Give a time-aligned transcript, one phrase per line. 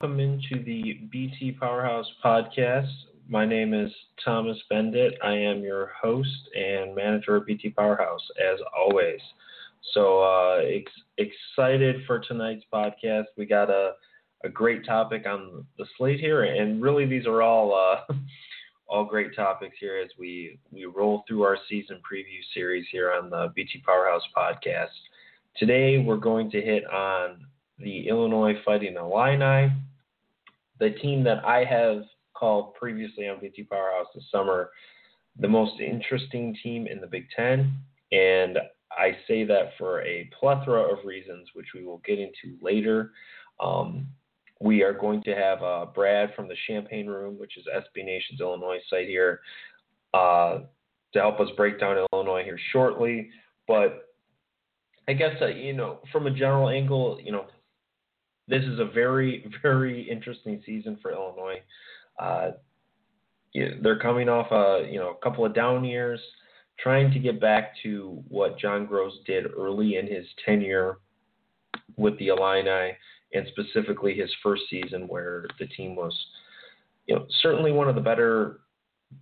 [0.00, 2.88] welcome into the BT Powerhouse podcast.
[3.28, 3.90] My name is
[4.24, 5.14] Thomas Beindit.
[5.24, 9.18] I am your host and manager of BT Powerhouse, as always.
[9.94, 13.24] So uh, ex- excited for tonight's podcast.
[13.36, 13.94] We got a,
[14.44, 18.12] a great topic on the slate here, and really these are all uh,
[18.88, 23.30] all great topics here as we we roll through our season preview series here on
[23.30, 24.94] the BT Powerhouse podcast.
[25.56, 27.46] Today we're going to hit on
[27.80, 29.72] the Illinois Fighting Illini,
[30.78, 32.02] the team that I have
[32.34, 34.70] called previously on BT Powerhouse this summer
[35.40, 37.72] the most interesting team in the Big Ten,
[38.10, 38.58] and
[38.90, 43.12] I say that for a plethora of reasons, which we will get into later.
[43.60, 44.06] Um,
[44.60, 48.40] we are going to have uh, Brad from the Champaign Room, which is SB Nation's
[48.40, 49.40] Illinois site here,
[50.14, 50.60] uh,
[51.12, 53.30] to help us break down Illinois here shortly.
[53.68, 54.08] But
[55.06, 57.46] I guess uh, you know, from a general angle, you know,
[58.48, 61.62] this is a very, very interesting season for Illinois.
[62.18, 62.50] Uh,
[63.82, 66.20] they're coming off a you know a couple of down years,
[66.78, 70.98] trying to get back to what John Groce did early in his tenure
[71.96, 72.92] with the Illini,
[73.32, 76.14] and specifically his first season where the team was,
[77.06, 78.60] you know, certainly one of the better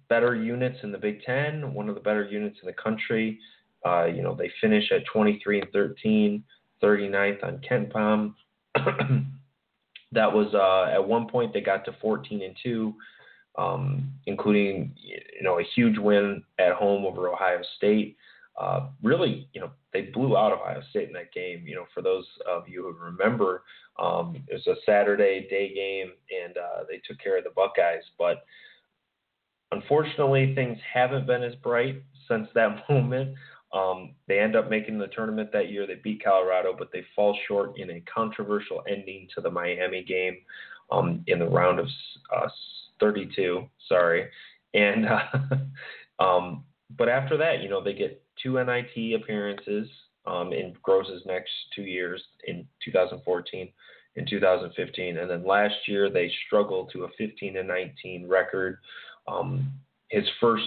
[0.08, 3.38] better units in the Big Ten, one of the better units in the country.
[3.84, 6.42] Uh, you know, they finish at 23 and 13,
[6.82, 8.34] 39th on KenPom.
[10.12, 12.94] that was uh, at one point they got to 14 and two,
[13.58, 18.16] um, including you know a huge win at home over Ohio State.
[18.58, 21.64] Uh, really, you know, they blew out Ohio State in that game.
[21.66, 23.62] You know, for those of you who remember,
[23.98, 26.12] um, it was a Saturday day game,
[26.44, 28.02] and uh, they took care of the Buckeyes.
[28.18, 28.44] But
[29.72, 33.34] unfortunately, things haven't been as bright since that moment.
[33.76, 35.86] Um, they end up making the tournament that year.
[35.86, 40.38] They beat Colorado, but they fall short in a controversial ending to the Miami game
[40.90, 41.86] um, in the round of
[42.34, 42.48] uh,
[43.00, 43.68] 32.
[43.86, 44.28] Sorry,
[44.72, 45.06] and
[46.18, 46.64] uh, um,
[46.96, 49.88] but after that, you know, they get two NIT appearances
[50.26, 53.68] um, in Groce's next two years in 2014
[54.16, 58.78] and 2015, and then last year they struggled to a 15 and 19 record.
[59.28, 59.70] Um,
[60.08, 60.64] his first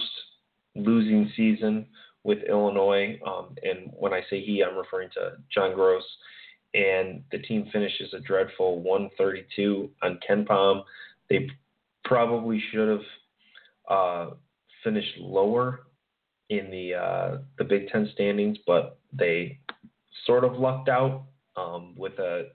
[0.76, 1.86] losing season
[2.24, 3.18] with Illinois.
[3.26, 6.02] Um, and when I say he, I'm referring to John Groce.
[6.72, 10.82] And the team finishes a dreadful 132 on KenPom.
[11.28, 11.48] They
[12.04, 13.06] probably should have
[13.88, 14.34] uh,
[14.84, 15.80] finished lower
[16.48, 19.58] in the uh, the Big Ten standings, but they
[20.26, 21.24] sort of lucked out
[21.56, 22.48] um, with a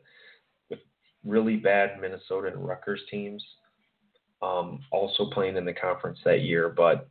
[0.69, 0.79] with
[1.25, 3.43] really bad Minnesota and Rutgers teams
[4.41, 6.69] um, also playing in the conference that year.
[6.69, 7.09] But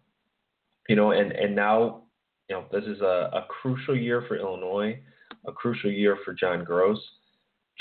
[0.89, 2.04] you know, and and now
[2.49, 4.99] you know, this is a, a crucial year for Illinois,
[5.47, 6.99] a crucial year for John Groce,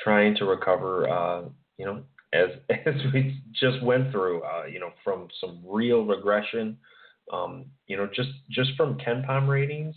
[0.01, 1.43] trying to recover, uh,
[1.77, 2.03] you know,
[2.33, 2.49] as
[2.85, 6.77] as we just went through, uh, you know, from some real regression,
[7.31, 9.95] um, you know, just just from KenPom ratings,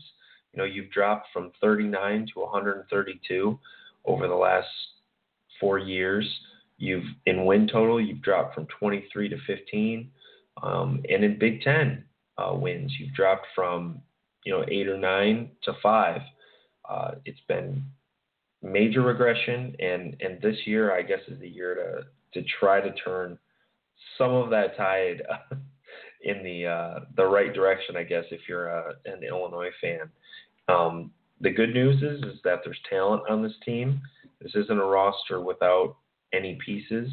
[0.53, 3.59] you know, you've dropped from 39 to 132
[4.05, 4.69] over the last
[5.61, 6.29] four years.
[6.79, 10.11] You've in win total, you've dropped from 23 to 15,
[10.63, 12.05] um, and in Big Ten
[12.37, 14.03] uh, wins, you've dropped from
[14.47, 16.23] you know eight or nine to five.
[16.89, 17.83] Uh, it's been
[18.63, 22.95] major regression, and and this year I guess is the year to to try to
[22.95, 23.39] turn
[24.17, 25.21] some of that tide
[26.23, 27.97] in the uh, the right direction.
[27.97, 30.09] I guess if you're a, an Illinois fan.
[30.69, 34.01] Um, the good news is is that there's talent on this team.
[34.41, 35.97] This isn't a roster without
[36.33, 37.11] any pieces.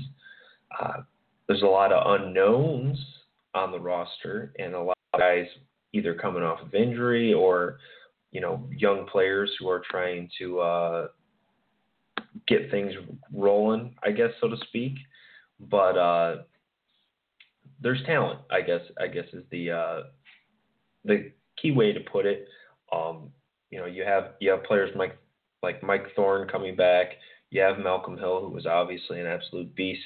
[0.79, 1.01] Uh,
[1.47, 2.97] there's a lot of unknowns
[3.55, 5.47] on the roster, and a lot of guys
[5.93, 7.77] either coming off of injury or
[8.31, 11.07] you know young players who are trying to uh,
[12.47, 12.93] get things
[13.31, 14.93] rolling, I guess so to speak.
[15.59, 16.35] But uh,
[17.81, 18.81] there's talent, I guess.
[18.99, 19.99] I guess is the uh,
[21.05, 22.47] the key way to put it.
[22.91, 23.29] Um,
[23.69, 25.17] you know, you have you have players like
[25.61, 27.07] like Mike Thorne coming back.
[27.51, 30.01] You have Malcolm Hill, who was obviously an absolute beast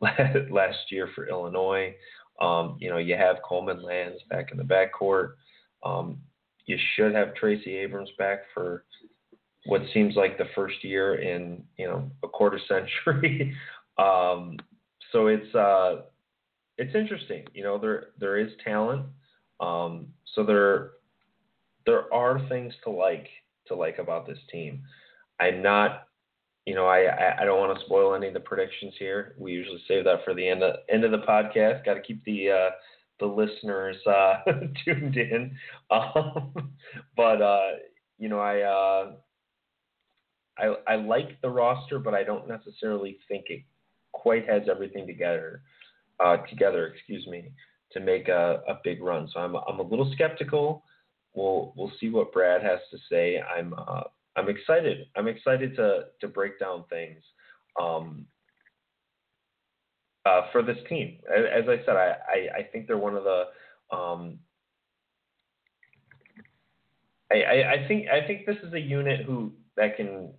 [0.00, 1.94] last year for Illinois.
[2.40, 5.32] Um, you know, you have Coleman Lands back in the backcourt.
[5.84, 6.18] Um,
[6.66, 8.84] you should have Tracy Abrams back for
[9.66, 13.54] what seems like the first year in you know a quarter century.
[13.98, 14.56] um,
[15.12, 16.02] so it's uh,
[16.78, 17.44] it's interesting.
[17.52, 19.06] You know, there there is talent.
[19.60, 20.92] Um, so there
[21.86, 23.28] there are things to like
[23.66, 24.82] to like about this team.
[25.38, 26.06] I'm not
[26.70, 29.34] you know, I, I don't want to spoil any of the predictions here.
[29.36, 31.84] We usually save that for the end of end of the podcast.
[31.84, 32.70] Got to keep the uh,
[33.18, 34.34] the listeners uh,
[34.84, 35.56] tuned in.
[35.90, 36.70] Um,
[37.16, 37.70] but uh,
[38.20, 39.12] you know, I, uh,
[40.56, 43.64] I I like the roster, but I don't necessarily think it
[44.12, 45.62] quite has everything together.
[46.24, 47.50] Uh, together, excuse me,
[47.90, 49.28] to make a, a big run.
[49.34, 50.84] So I'm I'm a little skeptical.
[51.34, 53.40] We'll we'll see what Brad has to say.
[53.40, 54.02] I'm uh,
[54.36, 55.06] I'm excited.
[55.16, 57.22] I'm excited to to break down things.
[57.80, 58.26] Um,
[60.26, 61.18] uh, for this team.
[61.34, 63.44] As I said, I, I, I think they're one of the
[63.96, 64.38] um,
[67.32, 70.32] I, I, I think I think this is a unit who that can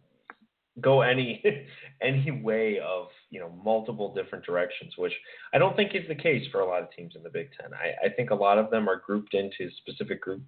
[0.80, 1.44] go any
[2.02, 5.14] any way of you know multiple different directions, which
[5.54, 7.72] I don't think is the case for a lot of teams in the Big Ten.
[7.74, 10.42] I, I think a lot of them are grouped into specific group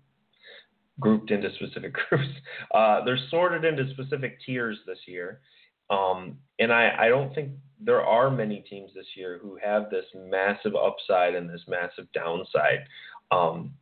[1.00, 2.30] grouped into specific groups.
[2.74, 5.42] Uh, they're sorted into specific tiers this year,
[5.90, 10.06] um, and I, I don't think there are many teams this year who have this
[10.16, 12.86] massive upside and this massive downside.
[13.31, 13.74] Um,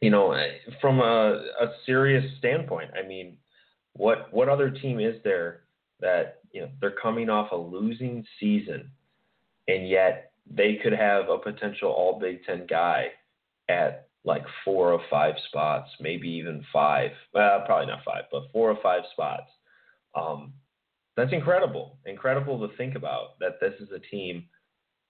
[0.00, 0.36] you know,
[0.80, 3.36] from a, a serious standpoint, I mean,
[3.94, 5.62] what what other team is there
[6.00, 8.90] that you know they're coming off a losing season,
[9.68, 13.08] and yet they could have a potential All Big Ten guy
[13.68, 17.10] at like four or five spots, maybe even five.
[17.34, 19.50] Well, probably not five, but four or five spots.
[20.14, 20.52] Um,
[21.16, 21.98] that's incredible.
[22.06, 24.44] Incredible to think about that this is a team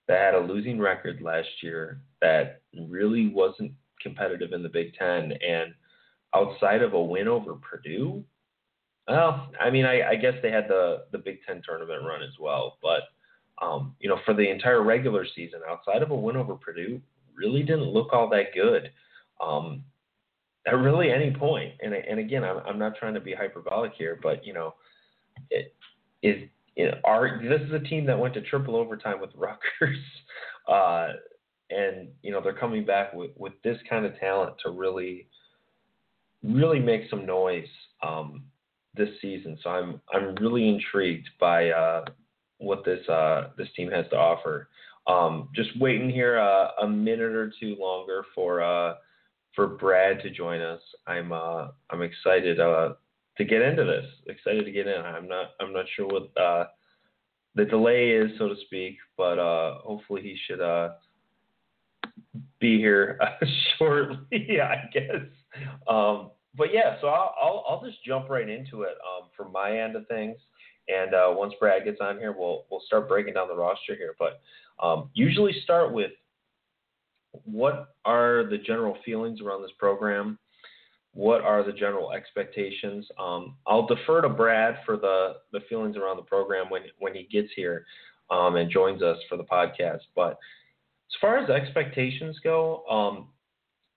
[0.08, 5.32] that had a losing record last year that really wasn't competitive in the Big Ten.
[5.32, 5.74] And
[6.34, 8.24] outside of a win over Purdue,
[9.06, 12.38] well, I mean, I, I guess they had the, the Big Ten tournament run as
[12.40, 12.78] well.
[12.82, 13.02] But,
[13.64, 17.00] um, you know, for the entire regular season, outside of a win over Purdue,
[17.42, 18.90] really didn't look all that good
[19.40, 19.82] um,
[20.66, 21.74] at really any point.
[21.82, 24.74] And, and again, I'm, I'm not trying to be hyperbolic here, but, you know,
[25.50, 25.74] it,
[26.22, 29.98] is you know, our this is a team that went to triple overtime with Rutgers,
[30.68, 31.08] uh,
[31.70, 35.28] and you know they're coming back with with this kind of talent to really
[36.42, 37.68] really make some noise
[38.02, 38.44] um,
[38.96, 39.58] this season.
[39.62, 42.04] So I'm I'm really intrigued by uh,
[42.58, 44.68] what this uh, this team has to offer.
[45.06, 48.94] Um, just waiting here uh, a minute or two longer for uh,
[49.54, 50.80] for Brad to join us.
[51.06, 52.94] I'm uh, I'm excited uh,
[53.38, 54.04] to get into this.
[54.26, 55.00] Excited to get in.
[55.00, 56.66] I'm not I'm not sure what uh,
[57.54, 60.90] the delay is, so to speak, but uh, hopefully he should uh,
[62.60, 63.44] be here uh,
[63.78, 64.60] shortly.
[64.62, 65.26] I guess.
[65.88, 69.80] Um, but yeah, so I'll, I'll, I'll just jump right into it um, from my
[69.80, 70.36] end of things.
[70.88, 74.14] And uh, once Brad gets on here, we'll we'll start breaking down the roster here.
[74.18, 74.40] But
[74.82, 76.10] um, usually start with
[77.44, 80.38] what are the general feelings around this program
[81.14, 83.06] what are the general expectations?
[83.18, 87.28] Um, I'll defer to Brad for the, the feelings around the program when, when he
[87.30, 87.84] gets here
[88.30, 90.00] um, and joins us for the podcast.
[90.16, 93.28] But as far as expectations go, um,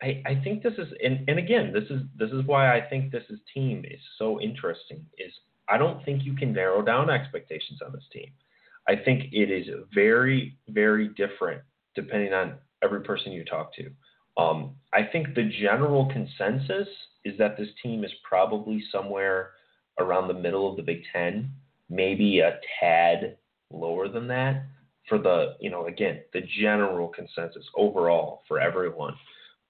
[0.02, 3.14] I, I think this is, and, and again, this is this is why I think
[3.14, 5.06] this is team is so interesting.
[5.18, 5.32] Is
[5.70, 8.28] I don't think you can narrow down expectations on this team.
[8.88, 11.62] I think it is very very different
[11.96, 13.90] depending on every person you talk to.
[14.42, 16.88] Um, I think the general consensus
[17.24, 19.52] is that this team is probably somewhere
[20.00, 21.50] around the middle of the Big Ten,
[21.90, 23.38] maybe a tad
[23.72, 24.66] lower than that
[25.08, 29.14] for the, you know, again, the general consensus overall for everyone.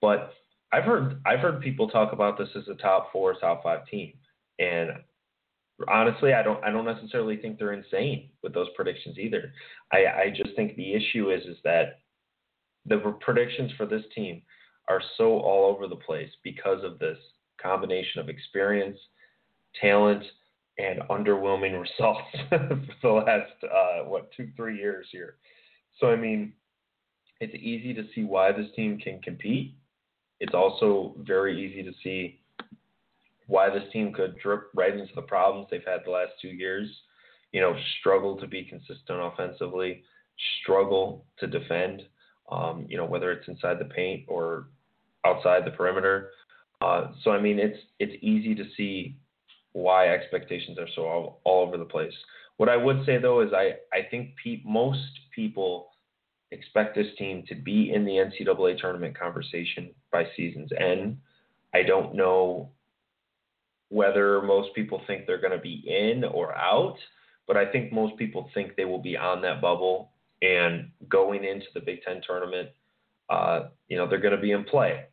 [0.02, 0.34] But
[0.72, 4.14] I've heard I've heard people talk about this as a top four, top five team,
[4.60, 4.92] and
[5.88, 9.54] honestly, I don't I don't necessarily think they're insane with those predictions either.
[9.92, 12.00] I, I just think the issue is is that
[12.86, 14.42] the predictions for this team
[14.88, 17.18] are so all over the place because of this
[17.62, 19.00] combination of experience,
[19.82, 20.24] talent,
[20.78, 25.36] and underwhelming results for the last uh, what two three years here.
[26.00, 26.54] So I mean,
[27.42, 29.76] it's easy to see why this team can compete.
[30.40, 32.42] It's also very easy to see
[33.48, 36.90] why this team could drip right into the problems they've had the last two years.
[37.52, 40.04] You know, struggle to be consistent offensively,
[40.62, 42.04] struggle to defend.
[42.52, 44.68] Um, you know, whether it's inside the paint or
[45.26, 46.30] outside the perimeter.
[46.82, 49.18] Uh, so I mean, it's it's easy to see
[49.72, 52.14] why expectations are so all, all over the place.
[52.58, 55.00] What I would say though is I I think pe- most
[55.36, 55.90] people
[56.52, 61.18] expect this team to be in the NCAA tournament conversation by season's end.
[61.74, 62.70] I don't know
[63.90, 66.98] whether most people think they're going to be in or out,
[67.48, 70.12] but I think most people think they will be on that bubble
[70.42, 72.70] and going into the Big Ten tournament.
[73.30, 75.06] Uh, you know, they're going to be in play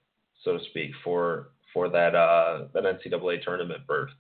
[0.45, 4.11] so to speak, for for that uh, that NCAA tournament berth.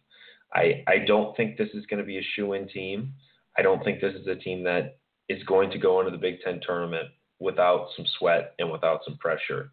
[0.54, 3.12] I I don't think this is going to be a shoe-in team.
[3.58, 6.40] I don't think this is a team that is going to go into the Big
[6.42, 9.70] Ten tournament without some sweat and without some pressure.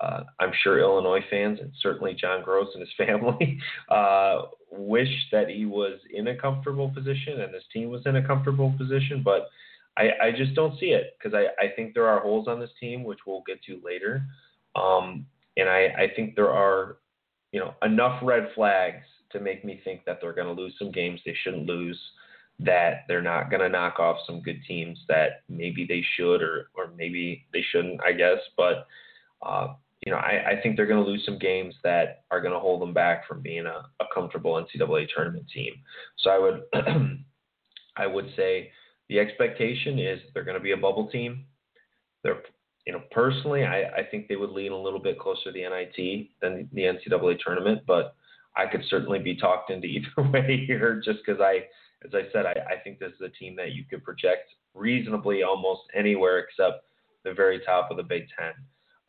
[0.00, 5.48] Uh, I'm sure Illinois fans and certainly John Groce and his family uh, wish that
[5.48, 9.48] he was in a comfortable position and his team was in a comfortable position, but
[9.96, 12.70] I, I just don't see it because I, I think there are holes on this
[12.78, 14.22] team, which we'll get to later.
[14.76, 15.26] Um,
[15.56, 16.98] and I, I think there are,
[17.50, 20.92] you know, enough red flags to make me think that they're going to lose some
[20.92, 21.98] games they shouldn't lose,
[22.60, 26.68] that they're not going to knock off some good teams that maybe they should or,
[26.76, 28.38] or maybe they shouldn't, I guess.
[28.56, 28.86] But,
[29.42, 29.74] uh,
[30.04, 32.60] you know, I, I think they're going to lose some games that are going to
[32.60, 35.74] hold them back from being a, a comfortable NCAA tournament team.
[36.18, 36.62] So I would,
[37.96, 38.70] I would say
[39.08, 41.46] the expectation is they're going to be a bubble team.
[42.22, 42.42] They're,
[42.86, 45.62] you know, personally, I, I think they would lean a little bit closer to the
[45.62, 48.14] NIT than the NCAA tournament, but
[48.56, 49.86] I could certainly be talked into
[50.16, 51.64] either way here just because I,
[52.04, 55.42] as I said, I, I think this is a team that you could project reasonably
[55.42, 56.84] almost anywhere except
[57.24, 58.52] the very top of the Big Ten.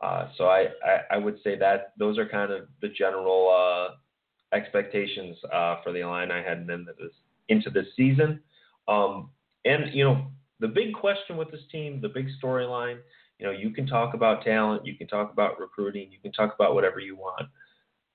[0.01, 4.55] Uh, so I, I, I, would say that those are kind of the general uh,
[4.55, 7.11] expectations uh, for the Illini heading into this
[7.49, 8.39] into this season.
[8.87, 9.29] Um,
[9.65, 10.27] and you know,
[10.61, 12.99] the big question with this team, the big storyline,
[13.39, 16.53] you know, you can talk about talent, you can talk about recruiting, you can talk
[16.55, 17.49] about whatever you want.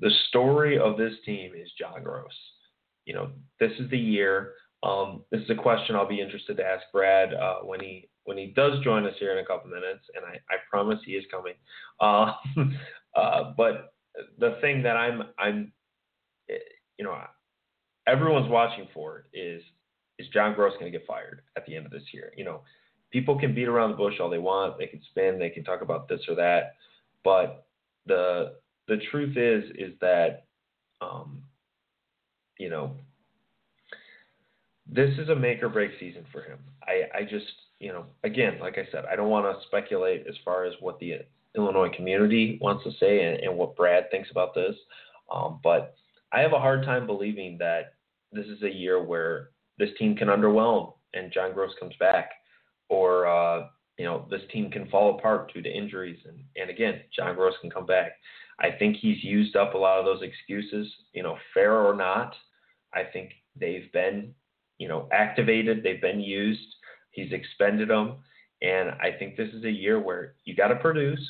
[0.01, 2.29] The story of this team is John Groce.
[3.05, 4.53] You know, this is the year.
[4.83, 8.39] Um, this is a question I'll be interested to ask Brad uh, when he when
[8.39, 11.25] he does join us here in a couple minutes, and I, I promise he is
[11.31, 11.55] coming.
[12.01, 12.33] Uh,
[13.17, 13.95] uh, but
[14.39, 15.73] the thing that I'm I'm
[16.49, 17.17] you know
[18.07, 19.63] everyone's watching for is
[20.19, 22.33] is John Groce going to get fired at the end of this year?
[22.37, 22.63] You know,
[23.11, 24.79] people can beat around the bush all they want.
[24.79, 25.39] They can spin.
[25.39, 26.75] They can talk about this or that.
[27.25, 27.67] But
[28.07, 28.55] the
[28.89, 30.45] the truth is is that
[31.01, 31.43] um,
[32.59, 32.97] you know
[34.87, 36.59] this is a make or break season for him.
[36.83, 37.47] I, I just
[37.85, 40.99] you know again like I said I don't want to speculate as far as what
[40.99, 41.21] the
[41.57, 44.75] Illinois community wants to say and, and what Brad thinks about this,
[45.33, 45.95] um, but
[46.33, 47.95] I have a hard time believing that
[48.33, 52.31] this is a year where this team can underwhelm and John Groce comes back,
[52.89, 57.01] or uh, you know this team can fall apart due to injuries, and and again
[57.17, 58.13] John Groce can come back.
[58.61, 62.35] I think he's used up a lot of those excuses, you know, fair or not.
[62.93, 64.33] I think they've been,
[64.79, 65.83] you know, activated.
[65.83, 66.75] They've been used.
[67.15, 68.17] He's expended them,
[68.63, 71.27] and I think this is a year where you got to produce,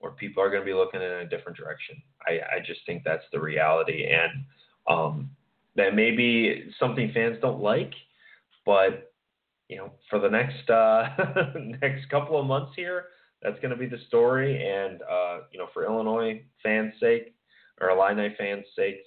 [0.00, 1.96] or people are going to be looking in a different direction.
[2.26, 4.44] I, I just think that's the reality, and
[4.88, 5.30] um,
[5.76, 7.92] that maybe something fans don't like,
[8.64, 9.12] but
[9.68, 11.08] you know, for the next uh,
[11.82, 13.06] next couple of months here,
[13.42, 14.66] that's going to be the story.
[14.66, 17.34] And uh, you know, for Illinois fans' sake
[17.80, 19.02] or Illini fans' sake,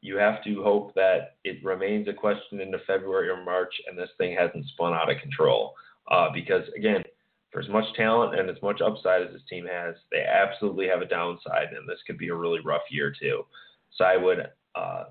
[0.00, 4.10] you have to hope that it remains a question into February or March, and this
[4.18, 5.74] thing hasn't spun out of control.
[6.10, 7.02] Uh, because again,
[7.50, 11.02] for as much talent and as much upside as this team has, they absolutely have
[11.02, 13.44] a downside, and this could be a really rough year too.
[13.96, 15.04] So I would uh,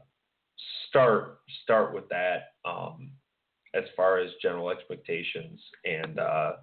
[0.89, 3.11] start start with that um,
[3.73, 6.53] as far as general expectations and uh,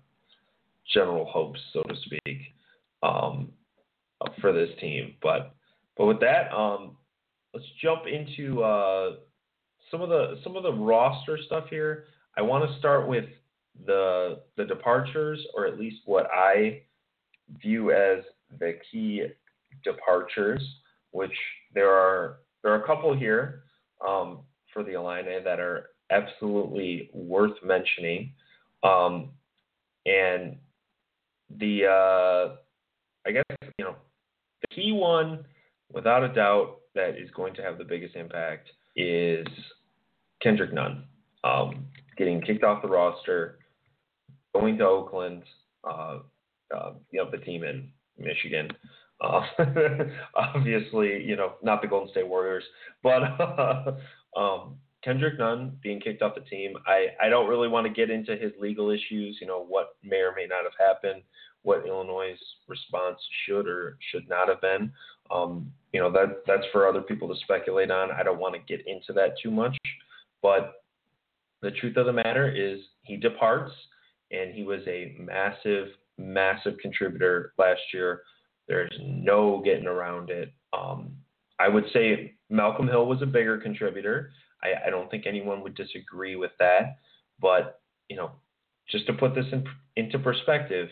[0.93, 2.39] general hopes, so to speak,
[3.03, 3.53] um,
[4.41, 5.15] for this team.
[5.23, 5.55] But
[5.97, 6.97] but with that, um,
[7.55, 9.13] let's jump into uh,
[9.91, 12.05] some of the some of the roster stuff here.
[12.37, 13.27] I want to start with
[13.87, 16.83] the the departures, or at least what I
[17.63, 18.25] view as
[18.59, 19.27] the key
[19.83, 20.63] departures,
[21.13, 21.33] which
[21.75, 23.63] there are there are a couple here
[24.07, 24.41] um,
[24.73, 28.33] for the Illini that are absolutely worth mentioning.
[28.83, 29.31] Um,
[30.07, 30.57] and
[31.59, 32.57] the, uh,
[33.27, 33.45] I guess,
[33.79, 33.97] you know,
[34.61, 35.45] the key one,
[35.95, 39.47] without a doubt, that is going to have the biggest impact is
[40.43, 41.05] Kendrick Nunn
[41.45, 41.87] um,
[42.17, 43.59] getting kicked off the roster,
[44.55, 45.43] going to Oakland,
[45.85, 46.19] uh,
[46.75, 48.69] uh, you know, the team in Michigan.
[49.21, 49.43] Uh,
[50.35, 52.65] obviously, you know, not the Golden State Warriors,
[53.03, 53.23] but
[54.37, 56.75] um, Kendrick Nunn being kicked off the team.
[56.87, 60.17] I, I don't really want to get into his legal issues, you know, what may
[60.17, 61.23] or may not have happened,
[61.63, 64.93] what Illinois' response should or should not have been.
[65.31, 68.11] Um, you know, that that's for other people to speculate on.
[68.11, 69.77] I don't want to get into that too much.
[70.43, 70.75] But
[71.63, 73.73] the truth of the matter is he departs
[74.31, 75.89] and he was a massive,
[76.19, 78.23] massive contributor last year
[78.69, 80.53] there's no getting around it.
[80.73, 81.13] Um,
[81.59, 84.31] I would say Malcolm Hill was a bigger contributor.
[84.63, 86.99] I, I don't think anyone would disagree with that.
[87.41, 88.33] But, you know,
[88.91, 89.65] just to put this in,
[89.97, 90.89] into perspective,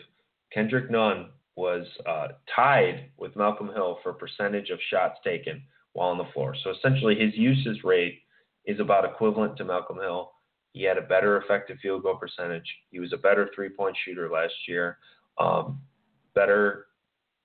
[0.53, 5.61] Kendrick Nunn was uh, tied with Malcolm Hill for percentage of shots taken
[5.93, 6.55] while on the floor.
[6.63, 8.21] So essentially, his usage rate
[8.65, 10.31] is about equivalent to Malcolm Hill.
[10.71, 12.65] He had a better effective field goal percentage.
[12.89, 14.97] He was a better three point shooter last year,
[15.37, 15.79] um,
[16.33, 16.87] better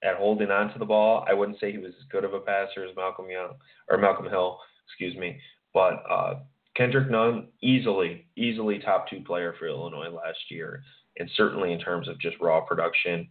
[0.03, 1.27] at holding on to the ball.
[1.29, 3.55] I wouldn't say he was as good of a passer as Malcolm Young
[3.91, 5.39] or Malcolm Hill, excuse me,
[5.75, 6.35] but uh,
[6.77, 10.83] Kendrick Nunn easily, easily top two player for Illinois last year.
[11.19, 13.29] and certainly in terms of just raw production.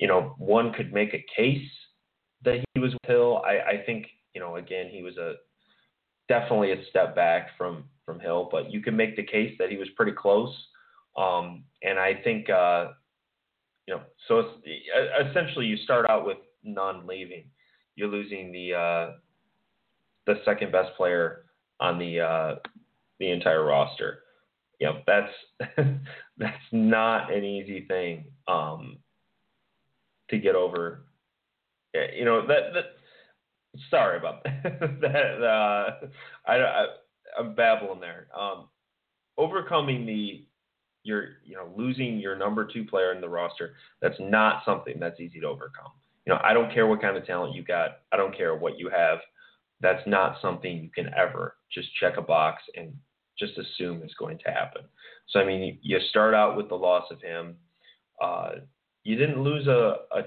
[0.00, 1.68] You know, one could make a case
[2.42, 3.42] that he was Hill.
[3.46, 5.34] I, I think, you know, again, he was a
[6.26, 9.76] definitely a step back from from Hill, but you can make the case that he
[9.76, 10.52] was pretty close.
[11.16, 12.88] Um, and I think, uh,
[13.86, 14.52] you know, so
[15.28, 17.44] essentially you start out with Nunn leaving.
[17.94, 19.10] You're losing the uh,
[20.26, 21.44] the second best player
[21.78, 22.54] on the uh,
[23.18, 24.20] the entire roster.
[24.78, 25.76] You know, that's
[26.38, 28.96] that's not an easy thing um,
[30.30, 31.04] to get over.
[31.94, 32.84] You know that that.
[33.88, 34.80] Sorry about that.
[35.00, 36.06] that uh,
[36.46, 36.86] I, I
[37.38, 38.26] I'm babbling there.
[38.36, 38.68] Um,
[39.38, 40.46] overcoming the
[41.02, 43.74] you're you know losing your number two player in the roster.
[44.00, 45.92] That's not something that's easy to overcome.
[46.26, 48.00] You know, I don't care what kind of talent you got.
[48.12, 49.18] I don't care what you have.
[49.80, 52.92] That's not something you can ever just check a box and
[53.38, 54.82] just assume is going to happen.
[55.28, 57.56] So I mean, you start out with the loss of him.
[58.22, 58.50] Uh,
[59.04, 60.22] you didn't lose a, a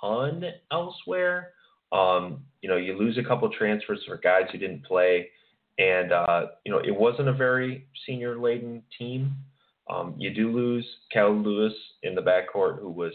[0.00, 1.52] ton elsewhere.
[1.92, 5.28] Um, you know, you lose a couple transfers for guys who didn't play,
[5.78, 9.34] and uh, you know it wasn't a very senior laden team.
[9.88, 11.72] Um, you do lose Cal Lewis
[12.02, 13.14] in the backcourt, who was,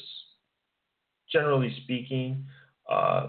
[1.31, 2.45] generally speaking,
[2.89, 3.27] uh,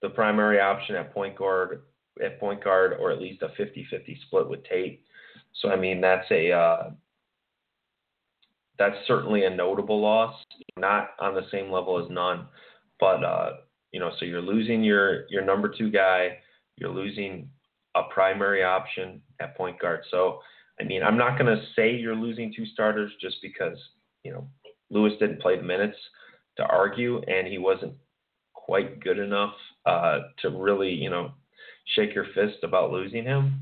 [0.00, 1.82] the primary option at point guard,
[2.24, 5.04] at point guard, or at least a 50-50 split with Tate.
[5.60, 6.90] So I mean, that's a uh,
[8.80, 10.34] that's certainly a notable loss,
[10.78, 12.46] not on the same level as Nunn,
[12.98, 13.50] but uh,
[13.92, 16.38] you know, so you're losing your your number two guy,
[16.78, 17.50] you're losing
[17.94, 20.00] a primary option at point guard.
[20.10, 20.40] So
[20.80, 23.76] I mean, I'm not going to say you're losing two starters just because,
[24.24, 24.48] you know,
[24.88, 25.98] Lewis didn't play the minutes
[26.56, 27.92] to argue, and he wasn't
[28.54, 29.52] quite good enough
[29.84, 31.32] uh, to really, you know,
[31.96, 33.60] shake your fist about losing him.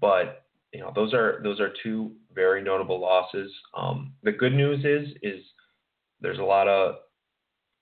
[0.00, 0.42] But
[0.72, 3.50] you know, those are those are two very notable losses.
[3.76, 5.44] Um, the good news is is
[6.20, 6.96] there's a lot of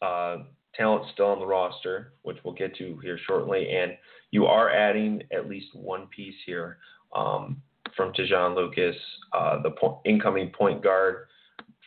[0.00, 3.92] uh, talent still on the roster, which we'll get to here shortly, and
[4.30, 6.78] you are adding at least one piece here.
[7.14, 7.62] Um,
[7.96, 8.94] from Te'Jon Lucas,
[9.32, 11.26] uh, the po- incoming point guard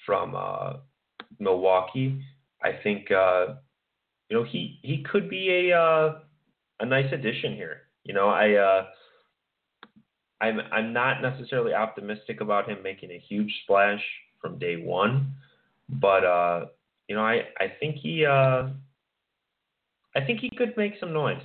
[0.06, 0.74] from uh,
[1.40, 2.22] Milwaukee.
[2.64, 3.56] I think uh,
[4.30, 6.20] you know he he could be a uh,
[6.80, 7.84] a nice addition here.
[8.04, 8.86] You know, I uh,
[10.42, 14.02] I'm I'm not necessarily optimistic about him making a huge splash
[14.42, 15.34] from day one,
[15.88, 16.66] but uh,
[17.08, 18.70] you know, I I think he uh,
[20.16, 21.44] I think he could make some noise.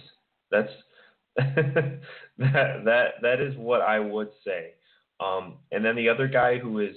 [0.50, 0.72] That's
[1.36, 2.00] that
[2.38, 4.72] that that is what I would say.
[5.20, 6.96] Um, and then the other guy who is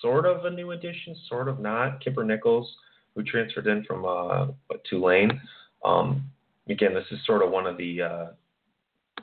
[0.00, 2.70] sort of a new addition, sort of not, Kipper Nichols,
[3.14, 4.46] who transferred in from uh,
[4.88, 5.40] Tulane.
[5.84, 6.24] Um,
[6.68, 8.26] again, this is sort of one of the uh,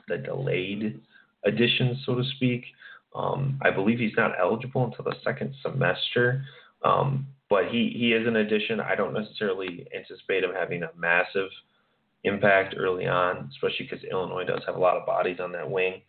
[0.08, 1.00] the delayed
[1.44, 2.64] additions, so to speak.
[3.14, 6.44] Um, I believe he's not eligible until the second semester,
[6.84, 8.80] um, but he, he is an addition.
[8.80, 11.48] I don't necessarily anticipate him having a massive
[12.24, 16.02] impact early on, especially because Illinois does have a lot of bodies on that wing.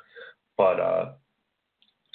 [0.57, 1.11] But uh,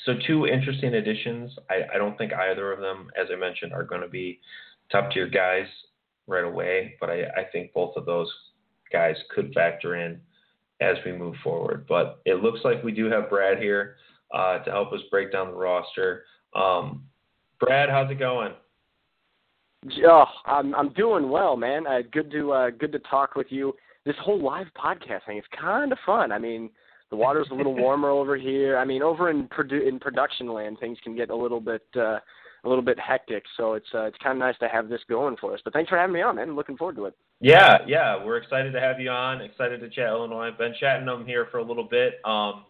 [0.05, 1.51] so two interesting additions.
[1.69, 4.41] I, I don't think either of them, as I mentioned, are going to be
[4.93, 5.67] top tier guys
[6.29, 6.95] right away.
[7.01, 8.33] But I, I think both of those
[8.93, 10.21] guys could factor in
[10.81, 11.87] as we move forward.
[11.89, 13.97] But it looks like we do have Brad here
[14.35, 16.25] uh, to help us break down the roster.
[16.55, 17.05] Um,
[17.61, 18.53] Brad, how's it going?
[20.05, 21.87] Oh, I'm I'm doing well, man.
[21.87, 23.75] Uh, good to uh, good to talk with you
[24.07, 26.31] this whole live podcast thing is kind of fun.
[26.31, 26.71] I mean,
[27.11, 28.79] the water's a little warmer over here.
[28.79, 32.21] I mean, over in produ- in production land, things can get a little bit uh,
[32.65, 33.43] a little bit hectic.
[33.57, 35.61] So it's uh, it's kind of nice to have this going for us.
[35.65, 36.57] But thanks for having me on, man.
[36.57, 37.15] Looking forward to it.
[37.41, 39.43] Yeah, yeah, we're excited to have you on.
[39.43, 40.49] Excited to chat Illinois.
[40.49, 42.15] I've been chatting them here for a little bit.
[42.25, 42.65] Um,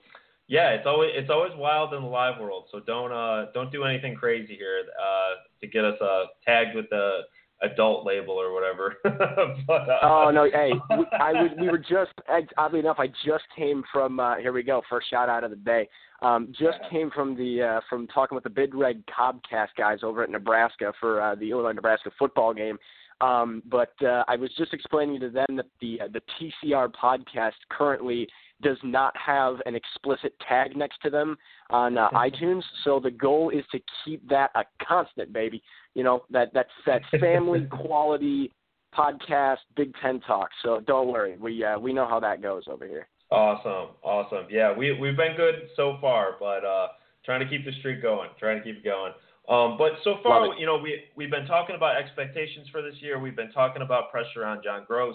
[0.48, 2.64] yeah, it's always it's always wild in the live world.
[2.70, 6.88] So don't uh don't do anything crazy here uh, to get us uh, tagged with
[6.90, 7.20] the
[7.62, 8.96] adult label or whatever.
[9.66, 12.12] but, uh, oh no, hey, we, I was we were just
[12.59, 15.57] oddly enough, I just came from uh, here we go first shout out of the
[15.57, 15.88] day.
[16.22, 16.90] Um, just yeah.
[16.90, 20.92] came from the uh, from talking with the Big Red Cobcast guys over at Nebraska
[21.00, 22.79] for uh, the Illinois Nebraska football game.
[23.20, 27.52] Um, but uh, I was just explaining to them that the uh, the TCR podcast
[27.70, 28.29] currently
[28.62, 31.37] does not have an explicit tag next to them
[31.70, 32.62] on uh, iTunes.
[32.85, 35.62] So the goal is to keep that a constant, baby.
[35.94, 38.52] You know that that's that family quality
[38.94, 40.50] podcast, Big Ten talk.
[40.62, 43.09] So don't worry, we uh, we know how that goes over here.
[43.31, 44.46] Awesome, awesome.
[44.50, 46.88] Yeah, we we've been good so far, but uh,
[47.24, 49.12] trying to keep the streak going, trying to keep it going.
[49.48, 53.18] Um, but so far, you know, we we've been talking about expectations for this year.
[53.18, 55.14] We've been talking about pressure on John Groce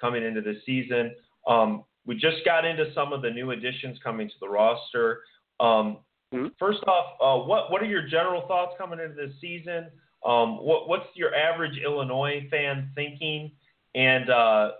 [0.00, 1.14] coming into the season.
[1.46, 5.20] Um, we just got into some of the new additions coming to the roster.
[5.60, 5.98] Um,
[6.34, 6.46] mm-hmm.
[6.58, 9.90] First off, uh, what what are your general thoughts coming into this season?
[10.26, 13.52] Um, what, what's your average Illinois fan thinking?
[13.94, 14.70] And uh,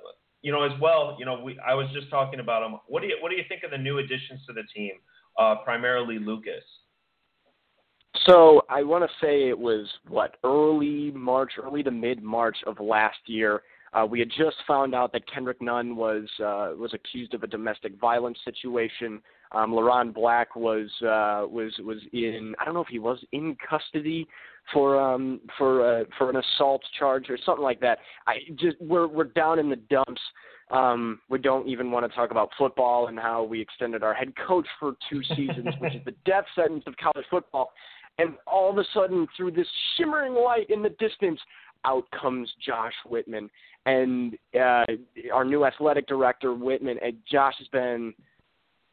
[0.42, 2.80] you know, as well, you know, we I was just talking about them.
[2.88, 4.92] What do you what do you think of the new additions to the team?
[5.38, 6.64] Uh, primarily Lucas.
[8.26, 12.80] So I want to say it was what early March, early to mid March of
[12.80, 13.62] last year.
[13.94, 17.46] Uh, we had just found out that Kendrick Nunn was uh, was accused of a
[17.46, 19.20] domestic violence situation.
[19.52, 23.56] Um, LeRon Black was uh, was was in I don't know if he was in
[23.68, 24.26] custody
[24.72, 27.98] for um, for uh, for an assault charge or something like that.
[28.26, 30.20] I just we're we're down in the dumps.
[30.70, 34.34] Um, we don't even want to talk about football and how we extended our head
[34.46, 37.72] coach for two seasons, which is the death sentence of college football.
[38.18, 41.40] And all of a sudden, through this shimmering light in the distance,
[41.84, 43.48] out comes Josh Whitman
[43.86, 44.84] and uh,
[45.32, 46.98] our new athletic director Whitman.
[47.02, 48.12] And Josh has been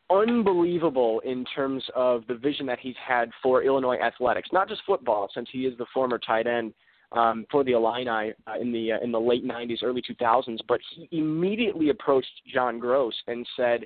[0.09, 5.29] unbelievable in terms of the vision that he's had for Illinois athletics, not just football,
[5.33, 6.73] since he is the former tight end
[7.11, 10.59] um, for the Illini uh, in the uh, in the late '90s, early 2000s.
[10.67, 13.85] But he immediately approached John Groce and said,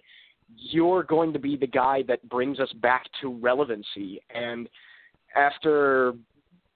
[0.56, 4.67] "You're going to be the guy that brings us back to relevancy." And
[5.36, 6.13] after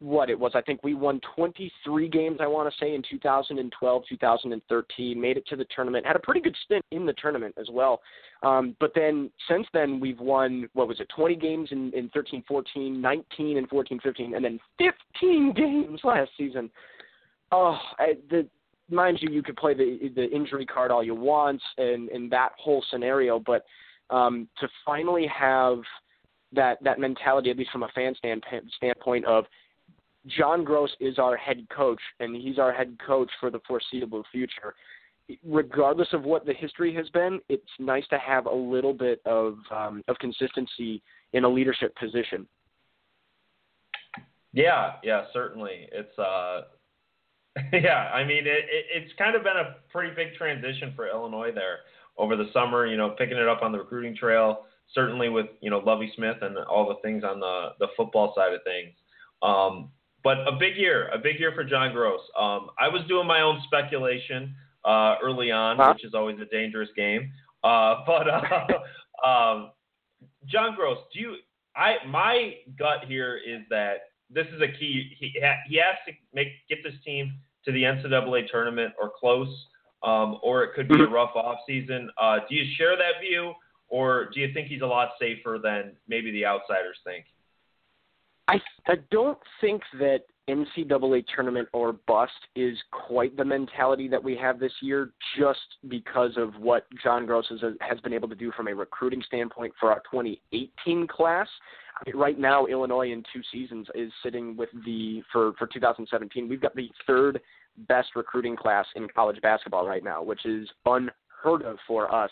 [0.03, 0.51] what it was.
[0.53, 5.47] I think we won 23 games, I want to say, in 2012, 2013, made it
[5.47, 8.01] to the tournament, had a pretty good stint in the tournament as well.
[8.43, 12.43] Um, but then since then, we've won, what was it, 20 games in, in 13,
[12.45, 16.69] 14, 19 and 14, 15, and then 15 games last season.
[17.53, 18.45] Oh, I, the,
[18.89, 22.49] mind you, you could play the the injury card all you want and in that
[22.57, 23.63] whole scenario, but
[24.09, 25.77] um, to finally have
[26.53, 28.43] that that mentality, at least from a fan stand,
[28.77, 29.45] standpoint, of
[30.27, 34.73] John Groce is our head coach, and he's our head coach for the foreseeable future.
[35.45, 39.57] Regardless of what the history has been, it's nice to have a little bit of
[39.71, 41.01] um, of consistency
[41.33, 42.47] in a leadership position.
[44.53, 45.87] Yeah, yeah, certainly.
[45.91, 46.61] It's uh,
[47.73, 48.11] yeah.
[48.13, 51.79] I mean, it, it, it's kind of been a pretty big transition for Illinois there
[52.17, 52.85] over the summer.
[52.85, 56.37] You know, picking it up on the recruiting trail, certainly with you know Lovie Smith
[56.41, 58.93] and all the things on the the football side of things.
[59.41, 59.91] Um,
[60.23, 62.23] but a big year, a big year for John Groce.
[62.39, 65.93] Um, I was doing my own speculation uh, early on, huh?
[65.93, 67.31] which is always a dangerous game.
[67.63, 69.71] Uh, but uh, um,
[70.45, 71.35] John Groce, do you?
[71.75, 73.95] I my gut here is that
[74.29, 75.15] this is a key.
[75.19, 75.33] He
[75.67, 77.33] he has to make get this team
[77.65, 79.49] to the NCAA tournament or close,
[80.03, 81.13] um, or it could be a mm-hmm.
[81.13, 82.09] rough off season.
[82.21, 83.53] Uh, do you share that view,
[83.93, 87.25] or do you think he's a lot safer than maybe the outsiders think?
[88.47, 94.35] I I don't think that NCAA tournament or bust is quite the mentality that we
[94.35, 98.51] have this year, just because of what John Groce has, has been able to do
[98.57, 101.47] from a recruiting standpoint for our 2018 class.
[102.15, 106.49] Right now, Illinois in two seasons is sitting with the for for 2017.
[106.49, 107.39] We've got the third
[107.87, 112.31] best recruiting class in college basketball right now, which is unheard of for us.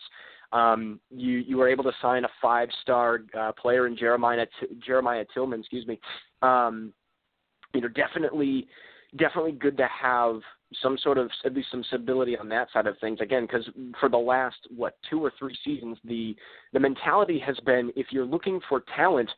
[0.54, 4.46] Um, you you were able to sign a five star uh, player in Jeremiah
[4.86, 6.00] Jeremiah Tilmon, excuse me.
[6.42, 6.94] Um,
[7.74, 8.68] you know, definitely
[9.18, 10.42] definitely good to have
[10.82, 14.08] some sort of at least some stability on that side of things again because for
[14.08, 16.36] the last what two or three seasons the
[16.72, 19.30] the mentality has been if you're looking for talent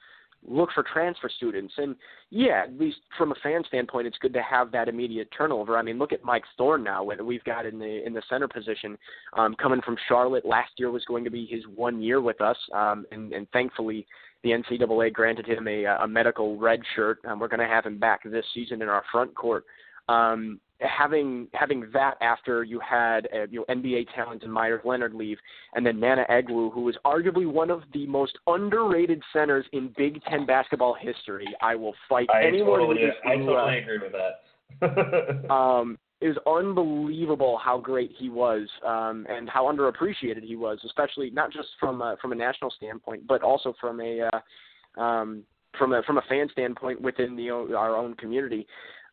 [0.48, 1.74] look for transfer students.
[1.78, 1.96] And
[2.30, 5.78] yeah, at least from a fan standpoint, it's good to have that immediate turnover.
[5.78, 8.48] I mean, look at Mike Thorne now, what we've got in the in the center
[8.48, 8.98] position,
[9.34, 10.46] um, coming from Charlotte.
[10.46, 14.06] Last year was going to be his one year with us, um, and, and thankfully
[14.44, 17.20] the NCAA granted him a, a medical red shirt.
[17.26, 19.66] Um, we're going to have him back this season in our front court.
[20.10, 25.14] Um, having having that after you had uh, you know NBA talent and Meyers Leonard
[25.14, 25.38] leave,
[25.76, 30.22] and then Nnanna Egwu, who was arguably one of the most underrated centers in Big
[30.24, 31.48] Ten basketball history.
[31.62, 35.50] I will fight I anyone totally, who I totally agree with that.
[35.52, 41.30] um, it was unbelievable how great he was um, and how underappreciated he was, especially
[41.30, 45.44] not just from a, from a national standpoint, but also from a uh, um,
[45.78, 48.66] from a from a fan standpoint within the our own community.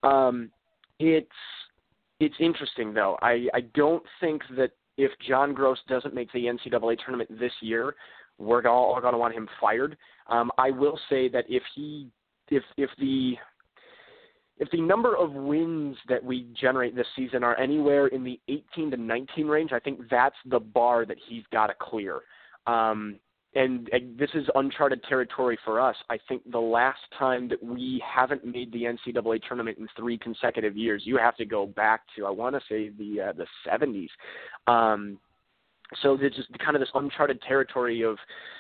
[0.03, 0.51] Um,
[1.01, 1.29] it's
[2.21, 3.19] it's interesting though.
[3.23, 7.95] I I don't think that if John Groce doesn't make the NCAA tournament this year,
[8.39, 9.97] we're all going to want him fired.
[10.29, 12.09] Um, I will say that if he
[12.51, 13.35] if if the
[14.59, 18.91] if the number of wins that we generate this season are anywhere in the 18
[18.91, 22.21] to 19 range, I think that's the bar that he's got to clear.
[22.67, 23.19] Um,
[23.55, 25.97] and, and this is uncharted territory for us.
[26.09, 30.77] I think the last time that we haven't made the NCAA tournament in three consecutive
[30.77, 34.09] years, you have to go back to I want to say the uh, the 70s.
[34.67, 35.19] Um,
[36.03, 38.17] so there's just kind of this uncharted territory of,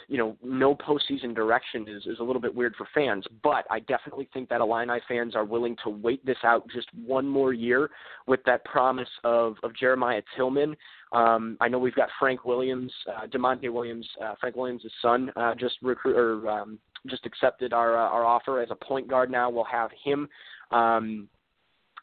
[0.09, 3.24] you know, no postseason direction is, is a little bit weird for fans.
[3.42, 7.29] But I definitely think that Illini fans are willing to wait this out just one
[7.29, 7.90] more year
[8.26, 10.74] with that promise of, of Jeremiah Tilmon.
[11.12, 15.55] Um, I know we've got Frank Williams, uh, Da'Monte Williams, uh, Frank Williams' son, uh,
[15.55, 19.31] just recruit or um, just accepted our uh, our offer as a point guard.
[19.31, 20.29] Now we'll have him,
[20.70, 21.29] um,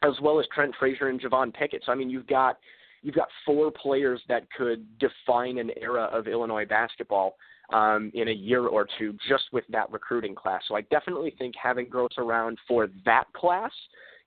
[0.04, 1.84] as well as Trent Frazier and Javon Pickett.
[1.86, 2.58] So I mean, you've got
[3.02, 7.38] you've got four players that could define an era of Illinois basketball
[7.72, 10.63] um, in a year or two just with that recruiting class.
[10.67, 13.72] So I definitely think having Groce around for that class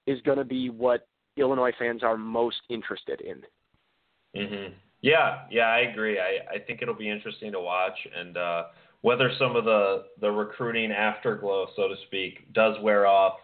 [0.07, 3.43] is going to be what Illinois fans are most interested in.
[4.37, 4.75] Mhm.
[5.03, 6.19] Yeah, yeah, I agree.
[6.21, 8.65] I I think it'll be interesting to watch and uh
[9.03, 13.39] whether some of the the recruiting afterglow, so to speak, does wear off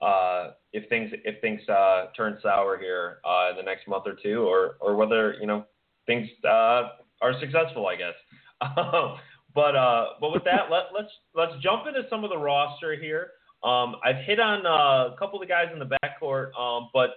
[0.00, 4.16] uh, if things if things uh, turn sour here uh, in the next month or
[4.22, 5.64] two, or or whether you know
[6.06, 6.88] things uh,
[7.20, 8.14] are successful, I guess.
[9.54, 13.32] but uh, but with that, let, let's let's jump into some of the roster here.
[13.62, 17.10] Um, I've hit on uh, a couple of the guys in the backcourt, um, but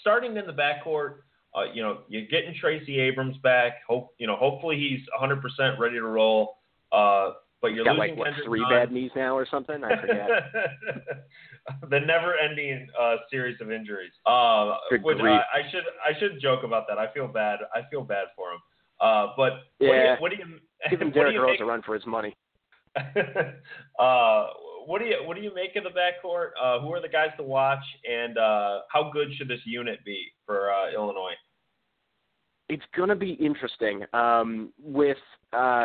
[0.00, 1.16] starting in the backcourt,
[1.54, 3.84] uh, you know, you're getting Tracy Abrams back.
[3.86, 6.56] Hope you know, hopefully he's 100% ready to roll.
[6.90, 8.70] Uh, but you're got losing like what Kendrick three Nunn.
[8.70, 9.84] bad knees now or something?
[9.84, 10.28] I forget.
[11.90, 14.10] the never-ending uh, series of injuries.
[14.26, 15.20] Uh, Good which.
[15.20, 16.98] I, I should I should joke about that.
[16.98, 17.60] I feel bad.
[17.74, 18.58] I feel bad for him.
[19.00, 20.20] Uh, but Yeah.
[20.20, 21.94] what do you, what Give do him you, what do Derrick Rose a run for
[21.94, 22.36] his money.
[22.96, 24.46] uh,
[24.86, 26.50] what do you what do you make of the backcourt?
[26.60, 30.32] Uh, who are the guys to watch, and uh, how good should this unit be
[30.46, 31.34] for uh, Illinois?
[32.72, 35.18] it's going to be interesting um, with
[35.52, 35.84] uh,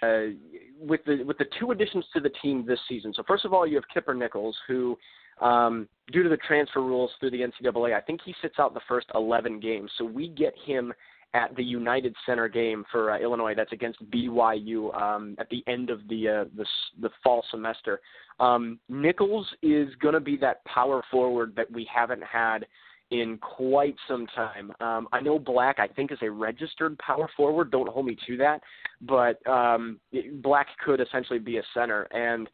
[0.79, 3.13] with the with the two additions to the team this season.
[3.13, 4.97] So first of all, you have Kipper Nichols, who,
[5.41, 8.79] um, due to the transfer rules through the NCAA, I think he sits out the
[8.87, 9.91] first 11 games.
[9.97, 10.93] So we get him
[11.33, 13.53] at the United Center game for uh, Illinois.
[13.55, 16.65] That's against BYU um, at the end of the uh, the,
[17.01, 18.01] the fall semester.
[18.39, 22.65] Um, Nichols is going to be that power forward that we haven't had
[23.11, 24.71] in quite some time.
[24.81, 27.71] Um, I know Black, I think, is a registered power forward.
[27.71, 28.61] Don't hold me to that,
[29.01, 29.99] but um,
[30.41, 32.49] Black could essentially be a center, and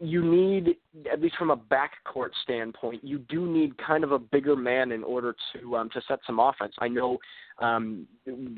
[0.00, 0.76] you need,
[1.10, 5.02] at least from a backcourt standpoint, you do need kind of a bigger man in
[5.02, 6.74] order to um, to set some offense.
[6.78, 7.18] I know
[7.58, 8.06] um,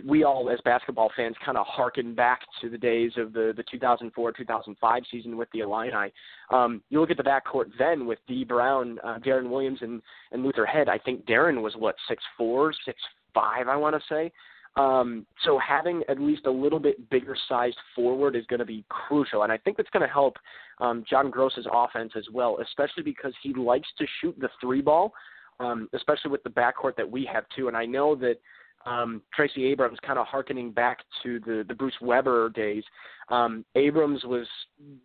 [0.05, 3.63] we all, as basketball fans, kind of harken back to the days of the the
[3.79, 6.13] 2004-2005 season with the Illini.
[6.51, 8.43] Um, you look at the backcourt then with D.
[8.43, 10.89] Brown, uh, Deron Williams, and and Luther Head.
[10.89, 12.99] I think Darren was what six four, six
[13.33, 13.69] five.
[13.69, 14.33] I want to say.
[14.77, 18.85] Um, so having at least a little bit bigger sized forward is going to be
[18.89, 20.37] crucial, and I think that's going to help
[20.81, 25.13] um, John Groce's offense as well, especially because he likes to shoot the three ball,
[25.61, 27.69] um, especially with the backcourt that we have too.
[27.69, 28.41] And I know that
[28.85, 32.85] um, Tracy Abrams, kind of harkening back to the the Bruce Weber days.
[33.29, 34.47] Um, Abrams was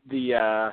[0.09, 0.71] the uh,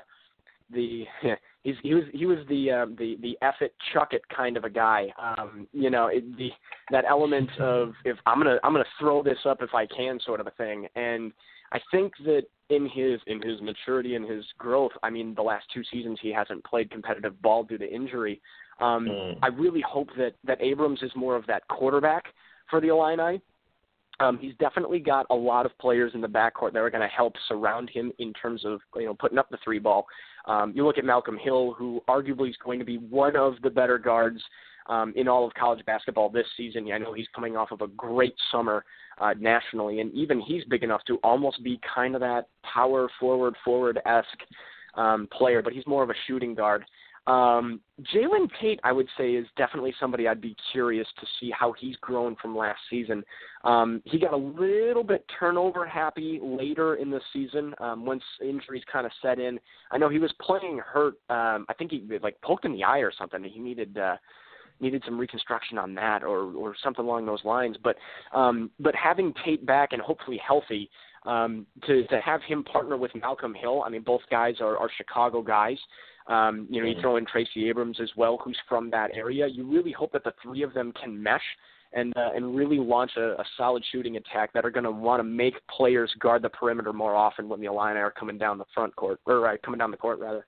[0.70, 1.04] the
[1.66, 4.64] he's he was he was the um, the the F it chuck it kind of
[4.64, 5.09] a guy.
[5.18, 6.50] Um, you know, it, the
[6.90, 10.40] that element of if I'm gonna I'm gonna throw this up if I can sort
[10.40, 10.87] of a thing.
[10.94, 11.33] And
[11.72, 15.66] I think that in his in his maturity and his growth, I mean, the last
[15.74, 18.40] two seasons he hasn't played competitive ball due to injury.
[18.81, 19.38] Um, Mm.
[19.42, 22.24] I really hope that that Abrams is more of that quarterback
[22.70, 23.40] for the Illini.
[24.18, 27.14] Um, he's definitely got a lot of players in the backcourt that are going to
[27.14, 30.07] help surround him in terms of you know putting up the three ball.
[30.46, 33.70] Um, you look at Malcolm Hill, who arguably is going to be one of the
[33.70, 34.40] better guards
[34.88, 36.90] um, in all of college basketball this season.
[36.92, 38.85] I know he's coming off of a great summer
[39.20, 43.55] uh, nationally, and even he's big enough to almost be kind of that power forward,
[43.64, 44.29] forward esque
[44.94, 46.85] um, player, but he's more of a shooting guard.
[47.27, 47.81] Um,
[48.15, 51.97] Jalen Tate, I would say, is definitely somebody I'd be curious to see how he's
[51.97, 53.25] grown from last season.
[53.65, 58.85] Um, he got a little bit turnover happy later in the season um, once injuries
[58.93, 59.59] kind of set in.
[59.91, 61.15] I know he was playing hurt.
[61.29, 63.43] Um, I think he like poked in the eye or something.
[63.43, 64.17] He needed uh,
[64.79, 67.77] needed some reconstruction on that or or something along those lines.
[67.83, 67.97] But
[68.33, 70.91] um, but having Tate back and hopefully healthy.
[71.25, 74.89] Um, to to have him partner with Malcolm Hill, I mean, both guys are, are
[74.97, 75.77] Chicago guys.
[76.29, 77.01] Um, you know, you Mhm.
[77.01, 79.47] throw in Tracy Abrams as well, who's from that area.
[79.47, 81.45] You really hope that the three of them can mesh
[81.93, 85.21] and uh, and really launch a, a solid shooting attack that are going to want
[85.21, 88.65] to make players guard the perimeter more often when the Illini are coming down the
[88.75, 90.47] front court or uh, coming down the court rather.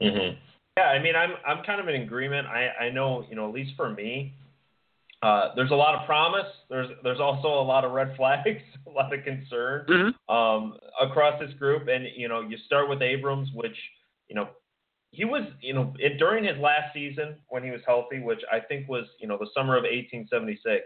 [0.00, 0.36] hmm
[0.76, 2.46] Yeah, I mean, I'm I'm kind of in agreement.
[2.46, 4.32] I I know, you know, at least for me,
[5.22, 6.46] uh, there's a lot of promise.
[6.70, 10.34] There's there's also a lot of red flags, a lot of concern Mm-hmm.
[10.34, 11.88] um, across this group.
[11.88, 13.76] And you know, you start with Abrams, which
[14.28, 14.48] you know
[15.10, 18.60] he was, you know, it, during his last season when he was healthy, which I
[18.60, 20.84] think was, you know, the summer of 1876.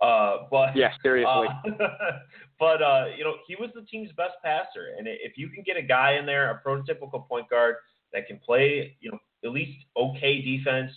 [0.00, 1.48] Uh, but yeah, seriously.
[1.48, 1.78] Uh,
[2.58, 5.76] but uh, you know, he was the team's best passer, and if you can get
[5.76, 7.76] a guy in there, a prototypical point guard
[8.12, 10.90] that can play, you know, at least okay defense,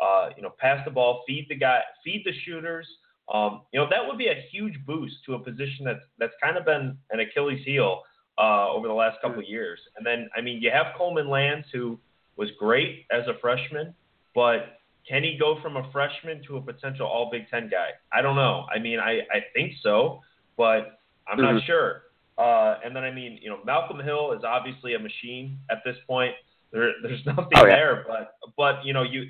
[0.00, 2.86] uh, you know, pass the ball, feed the guy, feed the shooters.
[3.32, 6.58] Um, you know, that would be a huge boost to a position that's that's kind
[6.58, 8.02] of been an Achilles heel
[8.36, 9.80] uh, over the last couple of years.
[9.96, 11.98] And then, I mean, you have Coleman Lands, who
[12.40, 13.94] was great as a freshman,
[14.34, 17.90] but can he go from a freshman to a potential All Big Ten guy?
[18.10, 18.64] I don't know.
[18.74, 20.20] I mean, I, I think so,
[20.56, 20.98] but
[21.28, 21.56] I'm mm-hmm.
[21.56, 22.04] not sure.
[22.38, 25.96] Uh, and then, I mean, you know, Malcolm Hill is obviously a machine at this
[26.08, 26.32] point.
[26.72, 27.76] There, there's nothing oh, yeah.
[27.76, 29.24] there, but but you know, you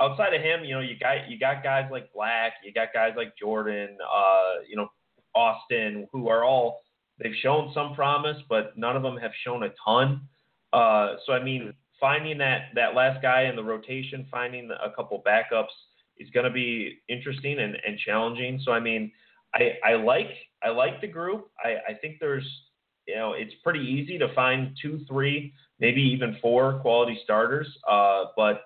[0.00, 3.12] outside of him, you know, you got you got guys like Black, you got guys
[3.16, 4.88] like Jordan, uh, you know,
[5.36, 6.80] Austin, who are all
[7.22, 10.22] they've shown some promise, but none of them have shown a ton.
[10.72, 15.22] Uh, so I mean, finding that that last guy in the rotation, finding a couple
[15.26, 15.74] backups
[16.18, 18.60] is going to be interesting and, and challenging.
[18.64, 19.12] So I mean,
[19.54, 20.30] I, I like
[20.62, 21.50] I like the group.
[21.62, 22.46] I, I think there's
[23.06, 27.68] you know it's pretty easy to find two, three, maybe even four quality starters.
[27.88, 28.62] Uh, but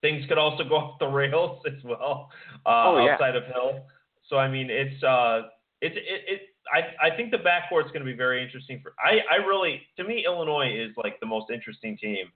[0.00, 2.30] things could also go off the rails as well
[2.66, 3.12] uh, oh, yeah.
[3.12, 3.80] outside of Hill.
[4.28, 5.42] So I mean, it's uh,
[5.80, 6.40] it's it, it
[6.72, 8.94] I I think the backcourt's going to be very interesting for.
[8.98, 12.26] I I really to me Illinois is like the most interesting team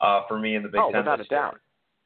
[0.00, 1.00] uh, for me in the Big oh, Ten.
[1.00, 1.60] without a doubt.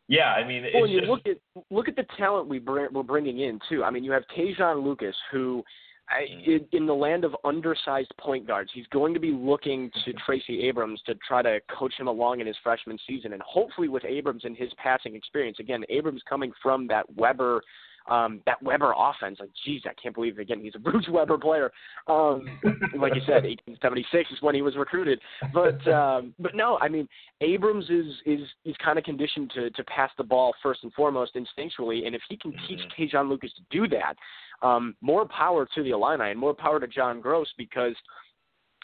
[0.09, 2.89] Yeah, I mean, well, it's you just, look at look at the talent we bring,
[2.93, 3.85] we're bringing in too.
[3.85, 5.63] I mean, you have Te'Jon Lucas, who
[6.11, 6.51] I, mm-hmm.
[6.51, 10.63] in, in the land of undersized point guards, he's going to be looking to Tracy
[10.63, 14.45] Abrams to try to coach him along in his freshman season, and hopefully with Abrams
[14.45, 15.59] and his passing experience.
[15.61, 17.63] Again, Abrams coming from that Weber
[18.09, 21.71] um, that Weber offense, like, geez, I can't believe again he's a Bruce Weber player.
[22.07, 22.47] Um,
[22.97, 25.21] like you said, 1876 is when he was recruited.
[25.53, 27.09] But um, but no, I mean
[27.41, 31.35] Abrams is is is kind of conditioned to to pass the ball first and foremost
[31.35, 33.17] instinctually, and if he can teach mm-hmm.
[33.17, 34.15] Te'Jon Lucas to do that,
[34.67, 37.95] um, more power to the Illini and more power to John Groce because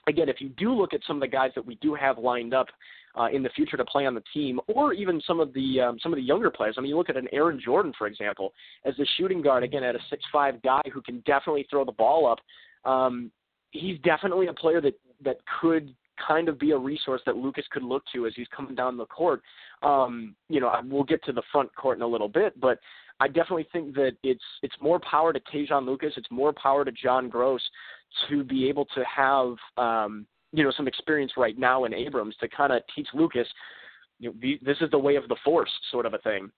[0.08, 2.54] again, if you do look at some of the guys that we do have lined
[2.54, 2.68] up
[3.16, 5.98] uh, in the future to play on the team, or even some of the um,
[6.02, 6.76] some of the younger players.
[6.76, 8.52] I mean, you look at an Aaron Jordan, for example,
[8.84, 11.92] as the shooting guard again at a six five guy who can definitely throw the
[11.92, 12.90] ball up.
[12.90, 13.30] Um,
[13.70, 15.94] he's definitely a player that that could
[16.26, 19.06] kind of be a resource that Lucas could look to as he's coming down the
[19.06, 19.42] court.
[19.82, 22.78] Um, you know, we'll get to the front court in a little bit, but
[23.20, 26.92] I definitely think that it's it's more power to Te'Jon Lucas, it's more power to
[26.92, 27.60] John Groce
[28.28, 30.26] to be able to have um,
[30.56, 33.46] you know some experience right now in Abrams to kind of teach Lucas,
[34.18, 36.50] you know, the, this is the way of the force sort of a thing.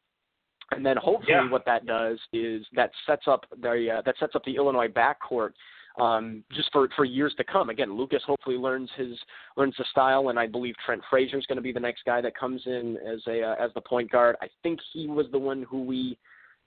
[0.71, 1.51] And then hopefully yeah.
[1.51, 5.51] what that does is that sets up the uh, that sets up the Illinois backcourt
[5.99, 7.71] um, just for for years to come.
[7.71, 9.19] Again, Lucas hopefully learns his
[9.57, 12.21] learns the style, and I believe Trent Frazier is going to be the next guy
[12.21, 14.37] that comes in as a uh, as the point guard.
[14.41, 16.19] I think he was the one who we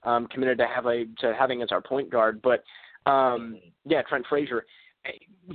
[0.02, 2.62] um, committed to have a to having as our point guard, but
[3.10, 4.64] um, yeah, Trent Frazier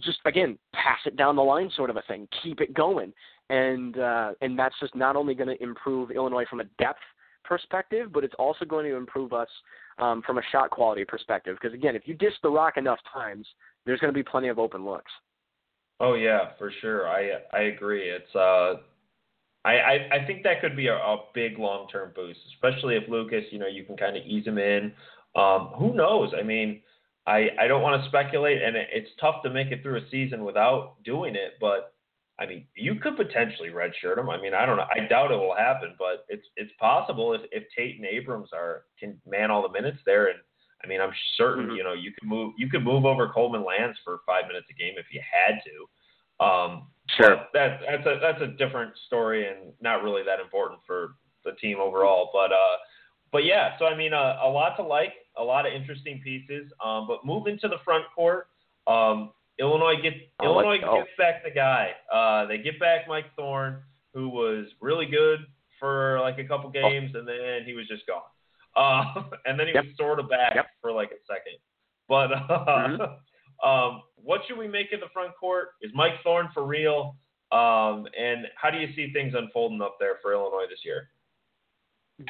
[0.03, 2.27] just again pass it down the line sort of a thing.
[2.43, 3.13] Keep it going.
[3.49, 6.99] And uh and that's just not only going to improve illinois from a depth
[7.43, 9.47] perspective but it's also going to improve us
[9.99, 11.57] um from a shot quality perspective.
[11.59, 13.47] Because again if you dish the rock enough times
[13.85, 15.11] there's going to be plenty of open looks.
[15.99, 17.07] Oh yeah for sure.
[17.07, 18.09] I i agree.
[18.09, 18.81] It's uh
[19.65, 23.43] I, I, think that could be a, a big long term boost, especially if Lucas,
[23.51, 24.93] you know, you can kind of ease him in.
[25.35, 26.31] Um, who knows?
[26.37, 26.81] I mean,
[27.27, 30.09] I, I don't want to speculate, and it, it's tough to make it through a
[30.09, 31.53] season without doing it.
[31.59, 31.93] But
[32.39, 34.29] I mean, you could potentially redshirt him.
[34.29, 34.85] I mean, I don't know.
[34.95, 38.83] I doubt it will happen, but it's it's possible if if Tate and Abrams are
[38.99, 40.27] can man all the minutes there.
[40.27, 40.39] And
[40.83, 41.75] I mean, I'm certain mm-hmm.
[41.75, 44.73] you know you could move you could move over Coleman Lands for five minutes a
[44.73, 46.45] game if you had to.
[46.45, 46.87] Um,
[47.17, 47.37] sure.
[47.53, 51.79] That that's a that's a different story and not really that important for the team
[51.81, 52.29] overall.
[52.31, 52.77] But uh,
[53.31, 53.77] but yeah.
[53.79, 56.71] So I mean, uh, a lot to like a lot of interesting pieces.
[56.83, 58.47] Um, but moving to the front court,
[58.87, 61.91] um, Illinois get oh, Illinois gets back the guy.
[62.13, 63.81] Uh, they get back Mike Thorne,
[64.13, 65.39] who was really good
[65.79, 66.73] for like a couple oh.
[66.73, 68.21] games, and then he was just gone.
[68.75, 69.85] Uh, and then he yep.
[69.85, 70.67] was sort of back yep.
[70.81, 71.57] for like a second.
[72.07, 73.67] But uh, mm-hmm.
[73.67, 75.69] um, what should we make of the front court?
[75.81, 77.15] Is Mike Thorne for real?
[77.51, 81.09] Um, and how do you see things unfolding up there for Illinois this year?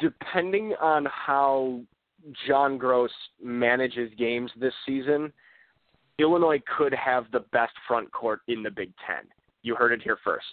[0.00, 1.80] Depending on how
[2.46, 3.08] John Groce
[3.42, 5.32] manages games this season,
[6.18, 9.24] Illinois could have the best front court in the Big Ten.
[9.62, 10.46] You heard it here first.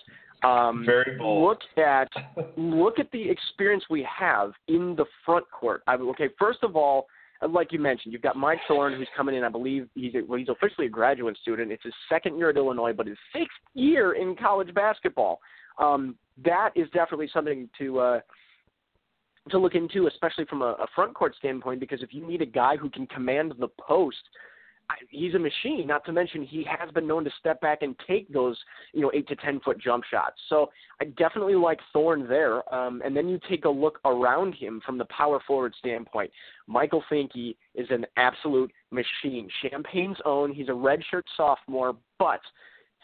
[0.44, 1.44] Um, Very bold.
[1.48, 2.10] Look at
[2.58, 5.82] look at the experience we have in the front court.
[5.88, 7.08] I, okay, first of all,
[7.50, 9.44] like you mentioned, you've got Mike Thorne who's coming in.
[9.44, 11.72] I believe he's a, well, he's officially a graduate student.
[11.72, 15.40] It's his second year at Illinois, but his sixth year in college basketball.
[15.80, 18.20] Um, that is definitely something to uh,
[19.50, 22.48] to look into, especially from a, a front court standpoint, because if you need a
[22.48, 24.18] guy who can command the post,
[25.10, 25.88] he's a machine.
[25.88, 28.58] Not to mention he has been known to step back and take those,
[28.94, 30.36] you know, eight to ten foot jump shots.
[30.50, 30.70] So
[31.02, 32.74] I definitely like Thorne there.
[32.74, 36.32] Um, and then you take a look around him from the power forward standpoint.
[36.68, 39.50] Michael Finke is an absolute machine.
[39.62, 40.54] Champaign's own.
[40.54, 42.42] He's a redshirt sophomore, but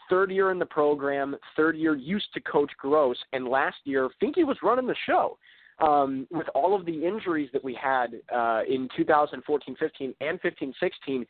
[0.08, 4.46] third year in the program, third year used to coach Groce, and last year Finke
[4.46, 5.38] was running the show.
[5.82, 11.26] Um, with all of the injuries that we had uh, in 2014-15 and 15-16,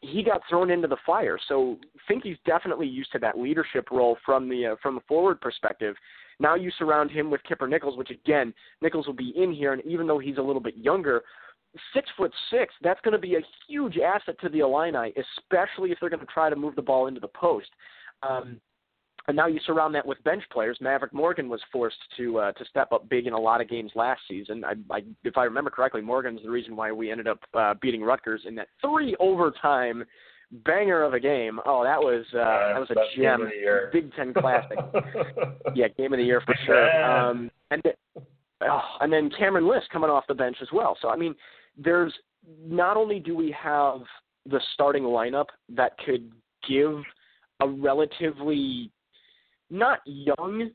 [0.00, 1.38] he got thrown into the fire.
[1.48, 5.02] So I think he's definitely used to that leadership role from the uh, from the
[5.06, 5.94] forward perspective.
[6.38, 9.84] Now you surround him with Kipper Nichols, which again Nichols will be in here, and
[9.84, 11.22] even though he's a little bit younger,
[11.94, 15.98] six foot six, that's going to be a huge asset to the Illini, especially if
[16.00, 17.68] they're going to try to move the ball into the post.
[18.22, 18.60] Um,
[19.28, 20.78] and now you surround that with bench players.
[20.80, 23.92] Maverick Morgan was forced to uh, to step up big in a lot of games
[23.94, 24.64] last season.
[24.64, 28.02] I, I, if I remember correctly, Morgan's the reason why we ended up uh, beating
[28.02, 30.04] Rutgers in that three overtime
[30.64, 31.60] banger of a game.
[31.64, 33.50] Oh, that was uh, uh that was a gem,
[33.92, 34.78] Big Ten classic.
[35.74, 37.04] yeah, game of the year for sure.
[37.04, 37.82] Um, and
[38.62, 40.96] oh, and then Cameron Liss coming off the bench as well.
[41.00, 41.34] So I mean,
[41.76, 42.12] there's
[42.64, 44.00] not only do we have
[44.46, 46.30] the starting lineup that could
[46.68, 47.02] give
[47.60, 48.90] a relatively
[49.70, 50.70] not young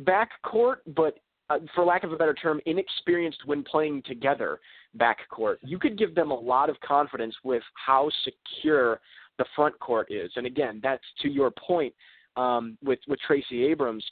[0.00, 1.18] backcourt, but
[1.48, 4.58] uh, for lack of a better term, inexperienced when playing together
[4.98, 5.56] backcourt.
[5.62, 9.00] You could give them a lot of confidence with how secure
[9.38, 10.30] the front court is.
[10.36, 11.94] And again, that's to your point
[12.36, 14.04] um, with with Tracy Abrams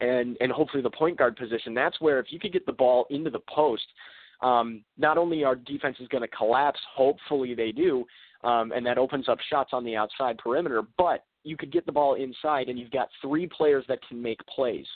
[0.00, 1.74] and and hopefully the point guard position.
[1.74, 3.86] That's where if you could get the ball into the post,
[4.42, 8.04] um, not only our defense is going to collapse, hopefully they do,
[8.44, 11.92] um, and that opens up shots on the outside perimeter, but you could get the
[11.92, 14.86] ball inside, and you've got three players that can make plays.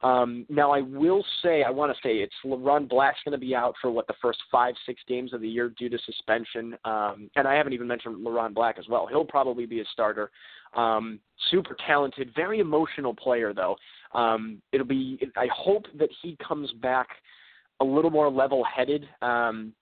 [0.00, 3.54] Um, now, I will say, I want to say it's LeRon Black's going to be
[3.54, 7.28] out for what the first five, six games of the year due to suspension, um,
[7.34, 9.08] and I haven't even mentioned LeRon Black as well.
[9.08, 10.30] He'll probably be a starter.
[10.76, 11.18] Um,
[11.50, 13.76] super talented, very emotional player, though.
[14.14, 15.18] Um, it'll be.
[15.36, 17.08] I hope that he comes back
[17.80, 19.08] a little more level-headed.
[19.20, 19.72] Um,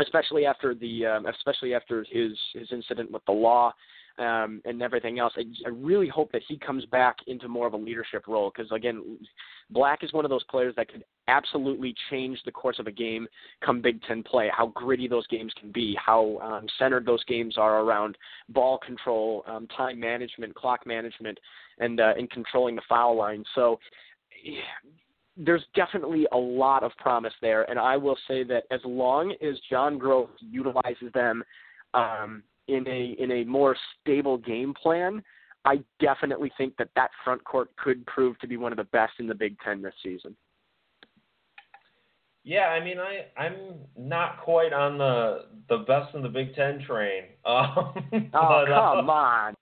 [0.00, 3.72] especially after the um, especially after his his incident with the law
[4.18, 5.32] um, and everything else.
[5.36, 8.70] I, I really hope that he comes back into more of a leadership role because
[8.72, 9.18] again,
[9.70, 13.26] Black is one of those players that could absolutely change the course of a game
[13.64, 14.50] come Big Ten play.
[14.54, 18.16] How gritty those games can be, how um, centered those games are around
[18.50, 21.38] ball control, um, time management, clock management,
[21.78, 23.44] and uh, and controlling the foul line.
[23.54, 23.78] So.
[25.36, 29.58] There's definitely a lot of promise there, and I will say that as long as
[29.68, 31.42] John Groce utilizes them
[31.92, 35.22] um, in a in a more stable game plan,
[35.64, 39.14] I definitely think that that front court could prove to be one of the best
[39.18, 40.36] in the Big Ten this season.
[42.44, 43.54] Yeah, I mean, I I'm
[43.96, 47.24] not quite on the the best in the Big Ten train.
[47.46, 47.92] Um,
[48.32, 49.54] oh come uh, on!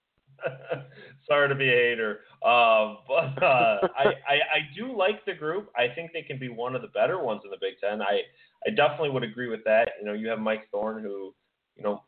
[1.29, 5.71] sorry to be a hater, um, but uh, I, I I do like the group.
[5.77, 8.01] I think they can be one of the better ones in the Big Ten.
[8.01, 8.21] I
[8.67, 9.91] I definitely would agree with that.
[10.01, 11.35] You know, you have Mike Thorne, who
[11.77, 12.03] you know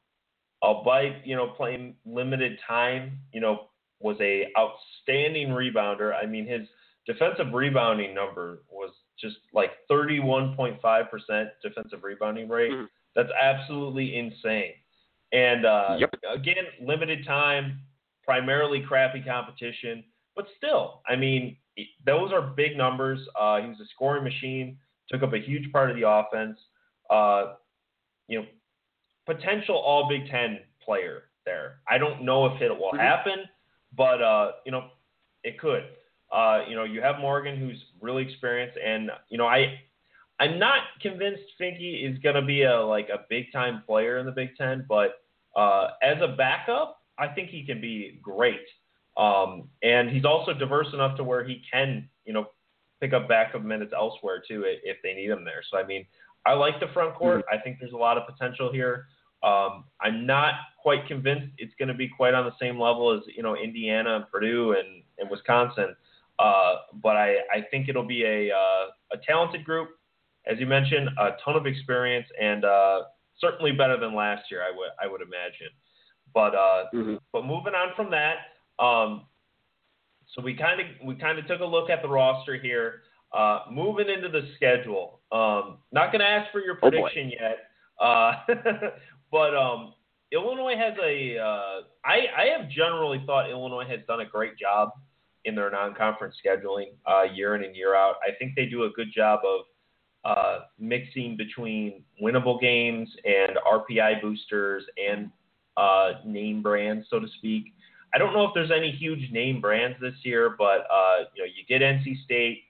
[0.65, 3.69] albeit you know playing limited time, you know
[4.01, 6.15] was a outstanding rebounder.
[6.15, 6.67] I mean his
[7.07, 8.91] defensive rebounding number was
[9.21, 12.73] just like 31.5% defensive rebounding rate.
[12.73, 12.85] Mm-hmm.
[13.15, 14.73] That's absolutely insane.
[15.33, 16.15] And uh, yep.
[16.33, 17.81] again, limited time,
[18.25, 20.05] primarily crappy competition,
[20.35, 21.57] but still, I mean,
[22.07, 23.21] those are big numbers.
[23.39, 24.79] Uh, he was a scoring machine,
[25.11, 26.59] took up a huge part of the offense.
[27.11, 27.55] Uh,
[28.29, 28.47] you know,
[29.27, 31.77] potential All Big Ten player there.
[31.89, 32.99] I don't know if it will mm-hmm.
[32.99, 33.39] happen,
[33.97, 34.89] but uh, you know,
[35.43, 35.85] it could.
[36.33, 39.79] Uh, you know, you have Morgan who's really experienced, and you know, I
[40.41, 44.27] I'm not convinced Finke is going to be a like a big time player in
[44.27, 45.22] the Big Ten, but
[45.57, 48.66] uh, as a backup, I think he can be great.
[49.16, 52.47] Um, and he's also diverse enough to where he can, you know,
[53.01, 55.62] pick up backup minutes elsewhere too if they need him there.
[55.70, 56.05] So I mean,
[56.45, 57.41] I like the front court.
[57.41, 57.59] Mm-hmm.
[57.59, 59.07] I think there's a lot of potential here.
[59.45, 63.21] Um, I'm not quite convinced it's going to be quite on the same level as
[63.37, 65.95] you know Indiana and Purdue and, and Wisconsin,
[66.39, 69.91] uh, but I, I think it'll be a uh, a talented group,
[70.47, 73.03] as you mentioned, a ton of experience and uh,
[73.39, 74.63] certainly better than last year.
[74.63, 75.73] I would I would imagine,
[76.33, 77.17] but uh, mm-hmm.
[77.31, 78.37] but moving on from that,
[78.83, 79.27] um,
[80.35, 83.03] so we kind of we kind of took a look at the roster here.
[83.33, 87.43] Uh, moving into the schedule, um, not going to ask for your oh, prediction oh
[87.43, 87.59] yet.
[88.01, 88.33] Uh,
[89.35, 89.95] But um,
[90.30, 91.39] Illinois has a.
[91.39, 94.91] Uh, I I have generally thought Illinois has done a great job
[95.45, 98.14] in their non-conference scheduling uh, year in and year out.
[98.22, 99.61] I think they do a good job of
[100.24, 105.32] uh, mixing between winnable games and RPI boosters and
[105.76, 107.74] uh, name brands, so to speak.
[108.14, 111.51] I don't know if there's any huge name brands this year, but uh, you know,
[111.53, 112.62] you get NC State,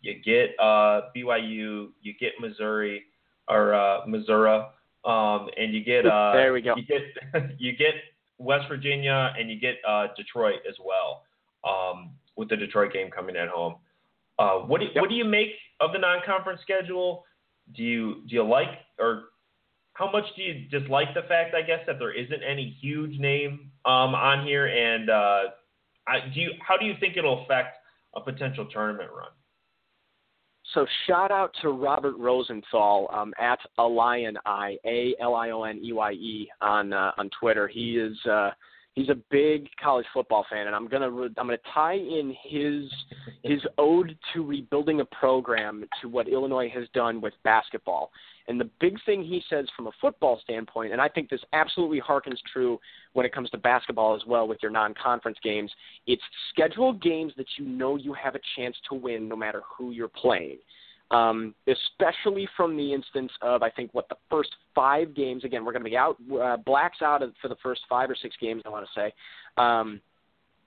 [0.00, 3.04] you get uh, BYU, you get Missouri
[3.48, 4.64] or uh, Missouri,
[5.04, 6.74] um, and you get uh, there we go.
[6.76, 7.94] You get you get
[8.38, 11.22] West Virginia and you get uh, Detroit as well,
[11.68, 13.76] um, with the Detroit game coming at home.
[14.38, 15.02] Uh, what do you, yep.
[15.02, 17.24] what do you make of the non-conference schedule?
[17.74, 18.68] Do you do you like
[18.98, 19.24] or
[19.98, 23.72] how much do you dislike the fact, I guess, that there isn't any huge name
[23.84, 24.66] um, on here?
[24.66, 25.42] And uh,
[26.06, 27.78] I, do you how do you think it'll affect
[28.14, 29.30] a potential tournament run?
[30.74, 35.80] So shout out to Robert Rosenthal um, at Alion I A L I O N
[35.82, 37.68] E Y E on uh, on Twitter.
[37.68, 38.50] He is uh,
[38.98, 42.90] he's a big college football fan, and I'm gonna I'm gonna tie in his
[43.42, 48.10] his ode to rebuilding a program to what Illinois has done with basketball.
[48.48, 52.00] And the big thing he says from a football standpoint, and I think this absolutely
[52.00, 52.80] harkens true
[53.12, 55.70] when it comes to basketball as well with your non-conference games,
[56.06, 59.90] it's schedule games that you know you have a chance to win no matter who
[59.90, 60.58] you're playing
[61.10, 65.44] um, especially from the instance of I think what the first five games.
[65.44, 68.36] Again, we're going to be out uh, blacks out for the first five or six
[68.40, 68.62] games.
[68.66, 69.12] I want to say,
[69.56, 70.00] um,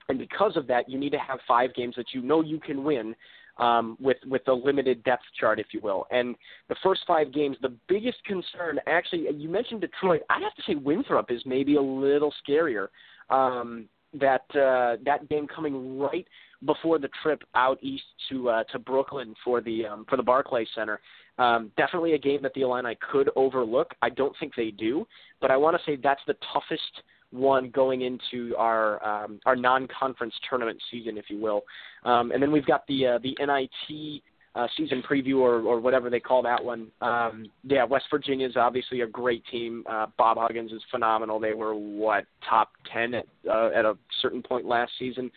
[0.10, 2.84] and because of that, you need to have five games that you know you can
[2.84, 3.16] win.
[3.58, 6.36] Um, with with a limited depth chart, if you will, and
[6.70, 10.22] the first five games, the biggest concern, actually, you mentioned Detroit.
[10.30, 12.88] I have to say Winthrop is maybe a little scarier.
[13.30, 16.28] Um, that uh, that game coming right
[16.66, 20.68] before the trip out east to uh, to Brooklyn for the um, for the Barclays
[20.76, 21.00] Center.
[21.38, 23.94] Um, definitely a game that the Illini could overlook.
[24.02, 25.08] I don't think they do,
[25.40, 30.34] but I want to say that's the toughest one going into our um, our non-conference
[30.50, 31.62] tournament season, if you will.
[32.04, 34.22] Um, and then we've got the uh, the NIT
[34.54, 36.88] uh, season preview or, or whatever they call that one.
[37.02, 39.86] Um, yeah, West Virginia is obviously a great team.
[39.90, 41.40] Uh, Bob Huggins is phenomenal.
[41.40, 45.32] They were what top ten at uh, at a certain point last season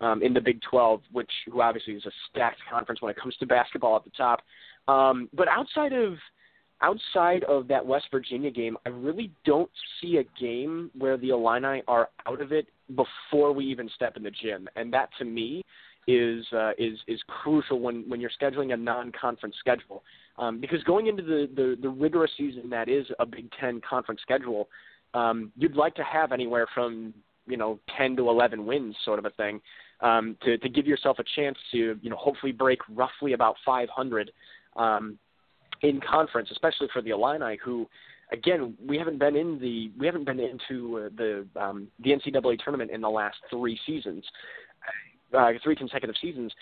[0.00, 3.36] um, in the Big 12, which who obviously is a stacked conference when it comes
[3.36, 4.40] to basketball at the top.
[4.86, 6.14] Um, but outside of
[6.82, 11.82] outside of that West Virginia game, I really don't see a game where the Illini
[11.86, 15.62] are out of it before we even step in the gym, and that to me
[16.06, 20.02] is uh, is is crucial when when you're scheduling a non-conference schedule.
[20.38, 24.20] Um, because going into the, the the rigorous season that is a Big Ten conference
[24.22, 24.68] schedule,
[25.14, 27.12] um, you'd like to have anywhere from
[27.46, 29.60] you know 10 to 11 wins, sort of a thing,
[30.00, 34.30] um, to to give yourself a chance to you know hopefully break roughly about 500
[34.76, 35.18] um,
[35.82, 37.86] in conference, especially for the Illini who.
[38.32, 42.60] Again, we haven't been in the we haven't been into uh, the um, the NCAA
[42.62, 44.24] tournament in the last three seasons
[45.36, 46.52] uh, three consecutive seasons,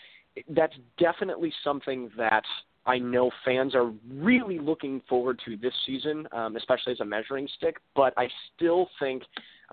[0.51, 2.45] that's definitely something that
[2.87, 7.47] I know fans are really looking forward to this season, um, especially as a measuring
[7.57, 7.77] stick.
[7.95, 9.23] But I still think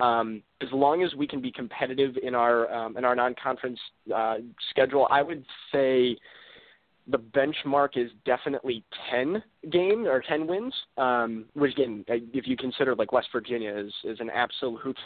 [0.02, 3.80] um, as long as we can be competitive in our um, in our non-conference
[4.14, 4.36] uh,
[4.70, 6.18] schedule, I would say
[7.08, 9.42] the benchmark is definitely 10
[9.72, 14.20] games or 10 wins, um, which again, if you consider like West Virginia is, is
[14.20, 14.98] an absolute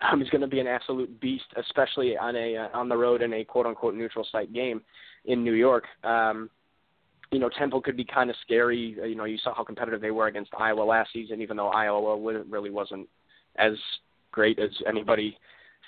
[0.00, 3.22] um, is going to be an absolute beast, especially on a uh, on the road
[3.22, 4.82] in a quote unquote neutral site game
[5.24, 5.84] in New York.
[6.04, 6.50] Um,
[7.32, 8.96] you know, Temple could be kind of scary.
[9.00, 11.68] Uh, you know, you saw how competitive they were against Iowa last season, even though
[11.68, 12.16] Iowa
[12.48, 13.08] really wasn't
[13.56, 13.72] as
[14.32, 15.36] great as anybody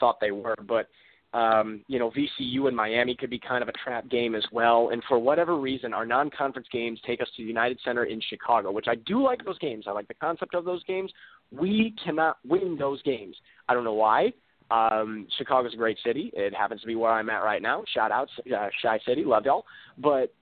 [0.01, 0.57] thought they were.
[0.67, 0.89] But
[1.35, 4.89] um, you know, VCU and Miami could be kind of a trap game as well.
[4.91, 8.87] And for whatever reason, our non-conference games take us to United Center in Chicago, which
[8.89, 9.85] I do like those games.
[9.87, 11.13] I like the concept of those games.
[11.51, 13.37] We cannot win those games.
[13.69, 14.33] I don't know why.
[14.71, 16.31] Um, Chicago's a great city.
[16.35, 17.85] It happens to be where I'm at right now.
[17.95, 19.65] Shout out, uh, Chi City, love y'all.
[19.97, 20.35] But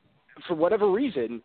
[0.48, 1.42] for whatever reason,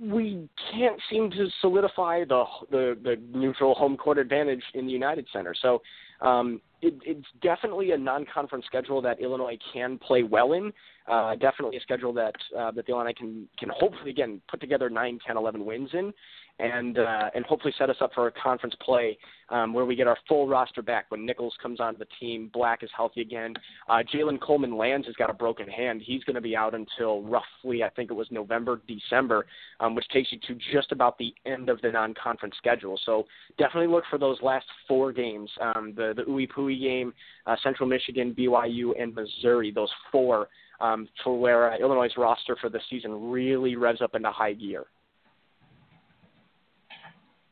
[0.00, 5.26] we can't seem to solidify the the, the neutral home court advantage in the United
[5.32, 5.54] Center.
[5.60, 5.82] So
[6.20, 10.72] um, it, it's definitely a non-conference schedule that Illinois can play well in.
[11.10, 14.88] Uh, definitely a schedule that uh, that the Illini can can hopefully again put together
[14.88, 16.12] 9, 10, 11 wins in
[16.58, 20.06] and uh, and hopefully set us up for a conference play um, where we get
[20.06, 22.50] our full roster back when Nichols comes onto the team.
[22.52, 23.54] Black is healthy again.
[23.88, 26.02] Uh, Jalen Coleman Lands has got a broken hand.
[26.04, 29.46] He's going to be out until roughly I think it was November, December,
[29.80, 32.98] um, which takes you to just about the end of the non-conference schedule.
[33.04, 33.26] So
[33.58, 37.12] definitely look for those last four games: um, the the Pooey game,
[37.46, 39.70] uh, Central Michigan, BYU, and Missouri.
[39.70, 40.48] Those four.
[40.82, 44.86] Um, for where uh, Illinois' roster for the season really revs up into high gear.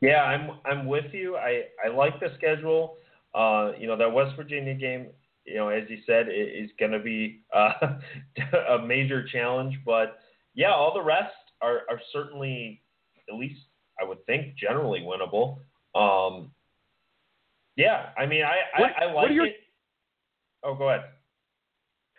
[0.01, 1.37] Yeah, I'm I'm with you.
[1.37, 2.97] I I like the schedule.
[3.33, 5.07] Uh, you know that West Virginia game.
[5.45, 7.71] You know, as you said, it is going to be uh,
[8.79, 9.79] a major challenge.
[9.85, 10.19] But
[10.55, 12.81] yeah, all the rest are are certainly
[13.29, 13.61] at least
[14.01, 15.59] I would think generally winnable.
[15.95, 16.51] Um,
[17.75, 19.45] yeah, I mean I what, I, I like your...
[19.45, 19.55] it.
[20.63, 21.05] Oh, go ahead.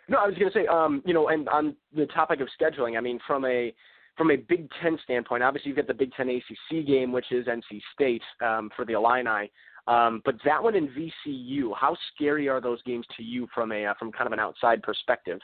[0.09, 2.97] No, I was going to say, um, you know, and on the topic of scheduling,
[2.97, 3.73] I mean, from a
[4.17, 7.47] from a Big Ten standpoint, obviously you've got the Big Ten ACC game, which is
[7.47, 9.51] NC State um, for the Illini.
[9.87, 13.85] Um, but that one in VCU, how scary are those games to you from a
[13.85, 15.39] uh, from kind of an outside perspective?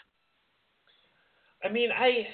[1.63, 2.27] I mean, I,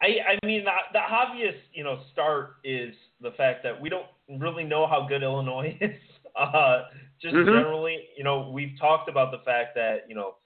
[0.00, 4.06] I, I mean, the, the obvious, you know, start is the fact that we don't
[4.38, 5.90] really know how good Illinois is.
[6.38, 6.82] Uh,
[7.20, 7.46] just mm-hmm.
[7.46, 10.36] generally, you know, we've talked about the fact that, you know,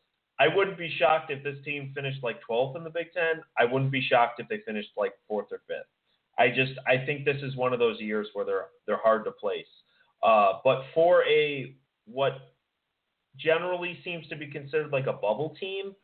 [0.42, 3.42] I wouldn't be shocked if this team finished like 12th in the Big Ten.
[3.56, 5.86] I wouldn't be shocked if they finished like fourth or fifth.
[6.36, 9.30] I just, I think this is one of those years where they're they're hard to
[9.30, 9.66] place.
[10.20, 11.76] Uh, but for a
[12.06, 12.32] what
[13.38, 15.94] generally seems to be considered like a bubble team,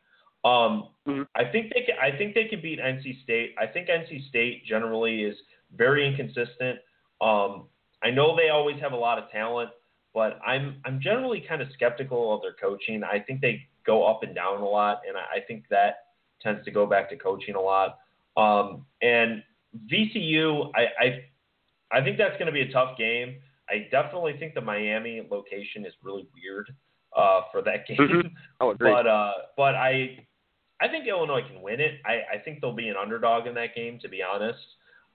[0.44, 1.22] um, mm-hmm.
[1.34, 3.56] I think they can, I think they can beat NC State.
[3.60, 5.36] I think NC State generally is
[5.76, 6.78] very inconsistent.
[7.20, 7.66] Um,
[8.04, 9.70] I know they always have a lot of talent,
[10.14, 13.02] but I'm I'm generally kind of skeptical of their coaching.
[13.02, 16.04] I think they go up and down a lot, and I, I think that
[16.40, 17.98] tends to go back to coaching a lot.
[18.36, 19.42] Um, and
[19.90, 23.36] VCU, I, I I think that's going to be a tough game.
[23.68, 26.70] I definitely think the Miami location is really weird
[27.16, 27.96] uh, for that game.
[27.96, 28.28] Mm-hmm.
[28.60, 30.26] Oh, but uh, but I
[30.80, 32.00] I think Illinois can win it.
[32.04, 34.58] I, I think they'll be an underdog in that game, to be honest.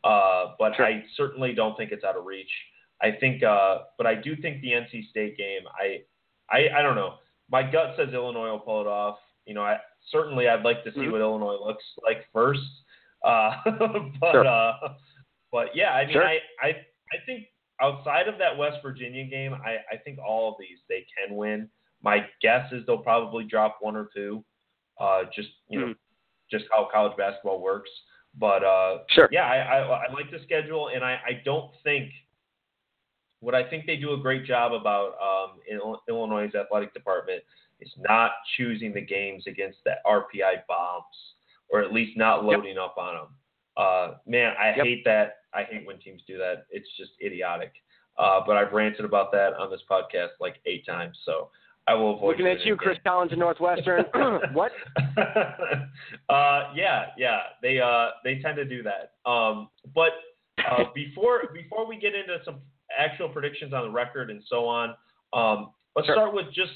[0.04, 0.86] Uh, but sure.
[0.86, 2.52] I certainly don't think it's out of reach.
[3.02, 5.62] I think, uh, but I do think the NC State game.
[5.80, 6.02] I,
[6.50, 7.16] I, I don't know.
[7.54, 9.20] My gut says Illinois will pull it off.
[9.46, 9.78] You know, I
[10.12, 11.12] certainly I'd like to see mm-hmm.
[11.12, 12.62] what Illinois looks like first.
[13.24, 13.52] Uh,
[14.20, 14.48] but sure.
[14.48, 14.74] uh,
[15.52, 16.24] but yeah, I mean, sure.
[16.24, 17.46] I, I I think
[17.80, 21.70] outside of that West Virginia game, I, I think all of these they can win.
[22.02, 24.44] My guess is they'll probably drop one or two.
[25.00, 25.96] Uh, just you know, mm.
[26.50, 27.92] just how college basketball works.
[28.36, 32.10] But uh, sure, yeah, I, I, I like the schedule, and I, I don't think
[33.44, 37.44] what I think they do a great job about um, in Illinois' athletic department
[37.82, 41.04] is not choosing the games against the RPI bombs,
[41.70, 42.86] or at least not loading yep.
[42.86, 43.28] up on them.
[43.76, 44.86] Uh, man, I yep.
[44.86, 45.38] hate that.
[45.54, 46.68] I hate when teams do that.
[46.70, 47.74] It's just idiotic.
[48.18, 51.50] Uh, but I've ranted about that on this podcast like eight times, so
[51.88, 52.38] I will avoid.
[52.38, 54.06] Looking at you, Chris Collins in Northwestern.
[54.54, 54.72] what?
[55.18, 57.40] uh, yeah, yeah.
[57.62, 59.14] They uh, they tend to do that.
[59.30, 60.12] Um, but
[60.60, 62.62] uh, before before we get into some
[62.98, 64.96] actual predictions on the record and so on,
[65.34, 66.16] um, let's sure.
[66.16, 66.72] start with just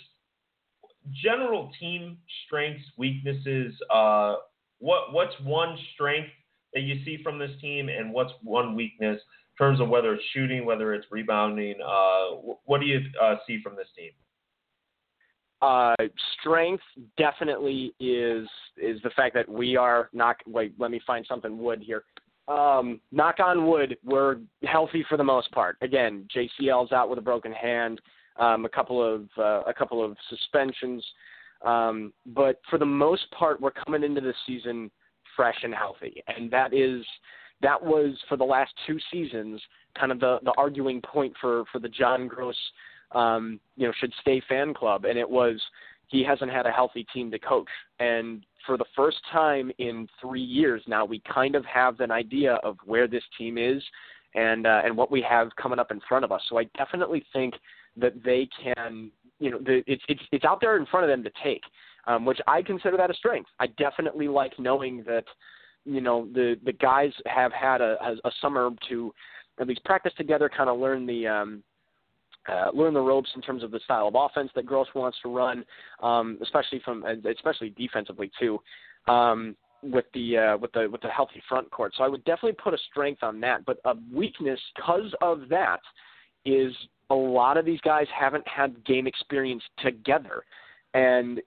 [1.24, 3.74] general team strengths, weaknesses.
[3.94, 4.36] Uh,
[4.80, 6.30] what what's one strength
[6.74, 10.24] that you see from this team, and what's one weakness in terms of whether it's
[10.34, 11.76] shooting, whether it's rebounding?
[11.86, 14.12] Uh, what do you uh, see from this team?
[15.62, 15.96] Uh,
[16.40, 16.84] strength
[17.18, 18.48] definitely is
[18.78, 20.36] is the fact that we are not.
[20.46, 22.04] Wait, let me find something wood here.
[22.48, 25.78] Um, knock on wood, we're healthy for the most part.
[25.82, 28.00] Again, JCL's out with a broken hand,
[28.38, 31.04] um, a couple of uh, a couple of suspensions,
[31.66, 34.90] um, but for the most part, we're coming into the season
[35.36, 37.04] fresh and healthy, and that is
[37.62, 39.62] that was for the last two seasons
[39.98, 42.54] kind of the the arguing point for for the John Groce,
[43.18, 45.60] um, you know, should stay fan club, and it was
[46.08, 47.68] he hasn't had a healthy team to coach.
[48.00, 52.56] And for the first time in three years now, we kind of have an idea
[52.64, 53.84] of where this team is
[54.36, 56.42] and uh, and what we have coming up in front of us.
[56.50, 57.56] So I definitely think
[57.98, 61.24] that they can, you know, the, it's it's it's out there in front of them
[61.24, 61.64] to take,
[62.06, 63.50] um, which I consider that a strength.
[63.60, 65.26] I definitely like knowing that,
[65.86, 69.14] you know, the the guys have had a, a, a summer to
[69.60, 71.64] at least practice together, kind of learn the um,
[72.48, 75.34] uh, learn the ropes in terms of the style of offense that Groce wants to
[75.34, 75.66] run,
[76.02, 78.60] um, especially from especially defensively too,
[79.08, 81.94] um, with the uh, with the with the healthy front court.
[81.98, 85.80] So I would definitely put a strength on that, but a weakness because of that
[86.46, 86.74] is
[87.10, 90.44] a lot of these guys haven't had game experience together,
[90.94, 91.42] and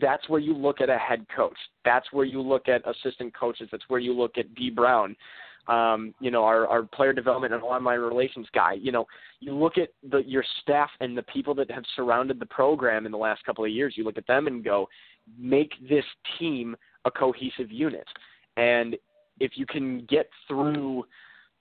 [0.00, 1.56] that's where you look at a head coach.
[1.84, 3.68] That's where you look at assistant coaches.
[3.70, 5.16] That's where you look at D Brown
[5.68, 8.74] um, you know, our, our player development and online relations guy.
[8.74, 9.06] You know,
[9.40, 13.12] you look at the, your staff and the people that have surrounded the program in
[13.12, 13.94] the last couple of years.
[13.96, 14.88] You look at them and go,
[15.38, 16.04] make this
[16.38, 18.06] team a cohesive unit.
[18.56, 18.96] And
[19.40, 21.04] if you can get through,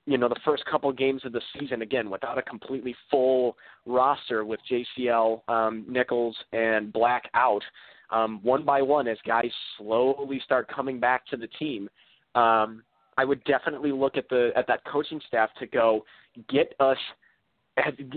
[0.06, 4.46] you know, the first couple games of the season again without a completely full roster
[4.46, 7.64] with JCL, um, Nichols, and Black out,
[8.12, 11.90] um, one by one as guys slowly start coming back to the team.
[12.36, 12.84] Um,
[13.18, 16.06] I would definitely look at the at that coaching staff to go
[16.50, 16.98] get us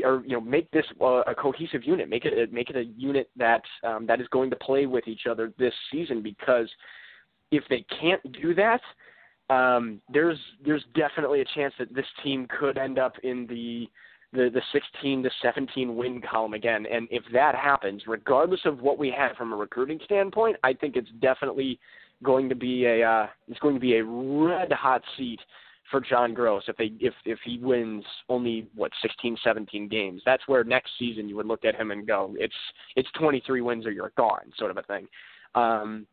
[0.05, 3.29] or you know make this uh, a cohesive unit, make it make it a unit
[3.37, 6.23] that um, that is going to play with each other this season.
[6.23, 6.69] Because
[7.51, 8.81] if they can't do that,
[9.51, 13.89] um, there's there's definitely a chance that this team could end up in the
[14.33, 16.87] the the 16 to 17 win column again.
[16.91, 20.97] And if that happens, regardless of what we have from a recruiting standpoint, I think
[20.97, 21.81] it's definitely
[22.23, 25.41] going to be a uh, it's going to be a red hot seat
[25.91, 30.23] for John Groce if they if if he wins only what 16 17 games.
[30.25, 32.55] That's where next season you would look at him and go it's
[32.97, 35.07] it's 23 wins or you're gone sort of a thing.
[35.55, 36.07] Um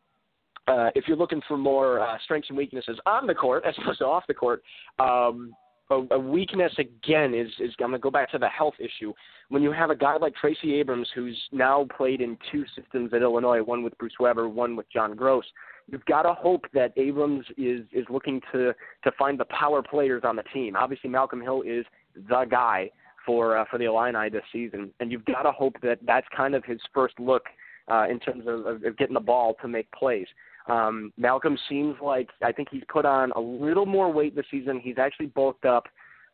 [0.68, 3.98] uh, if you're looking for more uh, strengths and weaknesses on the court as opposed
[3.98, 4.62] to off the court,
[4.98, 5.52] um,
[5.90, 9.12] a, a weakness again is is I'm gonna go back to the health issue.
[9.48, 13.22] When you have a guy like Tracy Abrams who's now played in two systems at
[13.22, 15.42] Illinois, one with Bruce Weber, one with John Groce,
[15.86, 18.74] you've got to hope that Abrams is is looking to
[19.04, 20.76] to find the power players on the team.
[20.76, 21.84] Obviously, Malcolm Hill is
[22.28, 22.90] the guy
[23.24, 26.54] for uh, for the Illini this season, and you've got to hope that that's kind
[26.54, 27.44] of his first look
[27.88, 30.26] uh, in terms of, of getting the ball to make plays.
[30.68, 34.80] Um, Malcolm seems like I think he's put on a little more weight this season.
[34.80, 35.84] He's actually bulked up.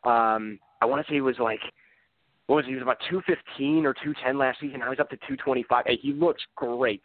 [0.03, 1.59] Um, I want to say he was like
[2.47, 2.71] what was he?
[2.71, 4.79] he was about 215 or 210 last season.
[4.79, 5.85] Now he's up to 225.
[6.01, 7.01] He looks great.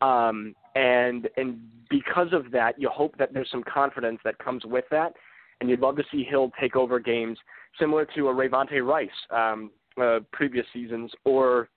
[0.00, 1.58] Um, and and
[1.90, 5.12] because of that, you hope that there's some confidence that comes with that,
[5.60, 7.36] and you'd love to see Hill take over games
[7.78, 9.70] similar to a Rayvonte Rice um,
[10.00, 11.68] uh, previous seasons, or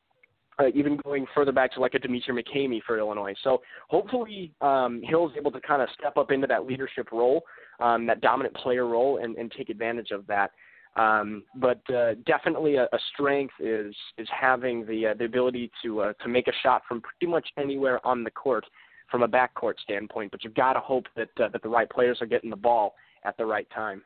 [0.59, 3.33] uh, even going further back to like a Demetri McCamey for Illinois.
[3.43, 7.43] So hopefully um, Hill's able to kind of step up into that leadership role,
[7.79, 10.51] um, that dominant player role, and, and take advantage of that.
[10.97, 16.01] Um, but uh, definitely a, a strength is is having the uh, the ability to
[16.01, 18.65] uh, to make a shot from pretty much anywhere on the court
[19.09, 20.31] from a backcourt standpoint.
[20.31, 22.95] But you've got to hope that uh, that the right players are getting the ball
[23.23, 24.03] at the right time.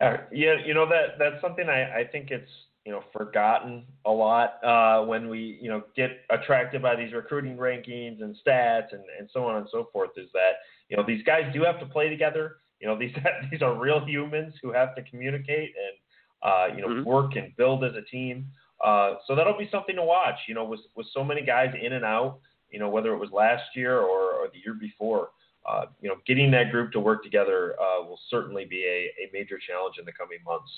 [0.00, 2.50] Uh, yeah, you know that that's something I, I think it's
[2.88, 7.54] you know forgotten a lot uh, when we you know get attracted by these recruiting
[7.54, 10.08] rankings and stats and, and so on and so forth.
[10.16, 10.52] Is that
[10.88, 12.56] you know these guys do have to play together.
[12.80, 13.12] You know these
[13.50, 17.04] these are real humans who have to communicate and uh, you know mm-hmm.
[17.06, 18.46] work and build as a team.
[18.82, 20.38] Uh, so that'll be something to watch.
[20.48, 22.38] You know with with so many guys in and out.
[22.70, 25.28] You know whether it was last year or, or the year before.
[25.68, 29.30] Uh, you know, getting that group to work together uh, will certainly be a, a
[29.34, 30.70] major challenge in the coming months.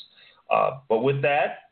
[0.50, 1.69] Uh, but with that,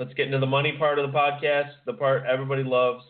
[0.00, 3.04] let's get into the money part of the podcast, the part everybody loves.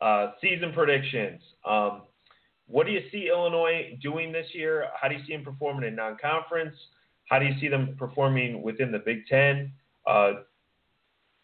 [0.00, 1.40] Uh, season predictions.
[1.64, 2.02] Um,
[2.66, 4.88] what do you see Illinois doing this year?
[5.00, 6.74] How do you see them performing in non-conference?
[7.30, 9.72] How do you see them performing within the Big Ten?
[10.06, 10.32] Uh,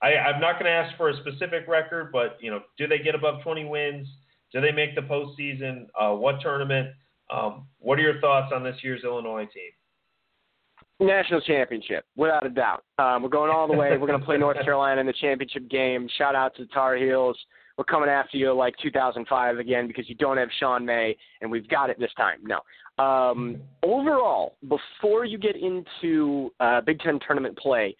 [0.02, 2.98] I, am not going to ask for a specific record, but you know, do they
[2.98, 4.08] get above 20 wins?
[4.52, 5.86] Do they make the postseason?
[5.98, 6.88] Uh, what tournament?
[7.30, 9.70] Um, what are your thoughts on this year's Illinois team?
[11.00, 12.84] National championship, without a doubt.
[12.98, 13.96] Um, we're going all the way.
[13.96, 16.08] We're going to play North Carolina in the championship game.
[16.18, 17.38] Shout out to the Tar Heels.
[17.78, 21.66] We're coming after you like 2005 again because you don't have Sean May, and we've
[21.68, 22.40] got it this time.
[22.42, 22.60] No.
[23.02, 27.96] Um, overall, before you get into uh, Big Ten tournament play,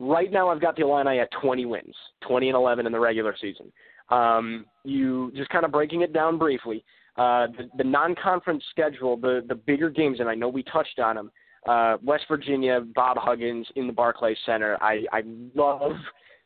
[0.00, 1.94] right now I've got the Illini at 20 wins,
[2.26, 3.70] 20 and 11 in the regular season.
[4.10, 6.84] Um, you just kind of breaking it down briefly.
[7.16, 11.14] Uh, the, the non-conference schedule, the the bigger games, and I know we touched on
[11.14, 11.30] them
[11.66, 14.76] uh, West Virginia, Bob Huggins in the Barclays Center.
[14.82, 15.22] I, I
[15.54, 15.92] love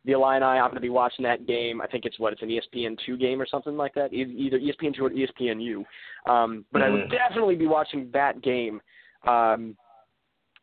[0.05, 0.45] the Illini.
[0.45, 1.81] I'm going to be watching that game.
[1.81, 4.95] I think it's what it's an ESPN two game or something like that, either ESPN
[4.95, 5.85] two or ESPNU.
[6.31, 6.83] Um, but mm-hmm.
[6.83, 7.11] I would mm-hmm.
[7.29, 8.81] definitely be watching that game.
[9.27, 9.77] Um,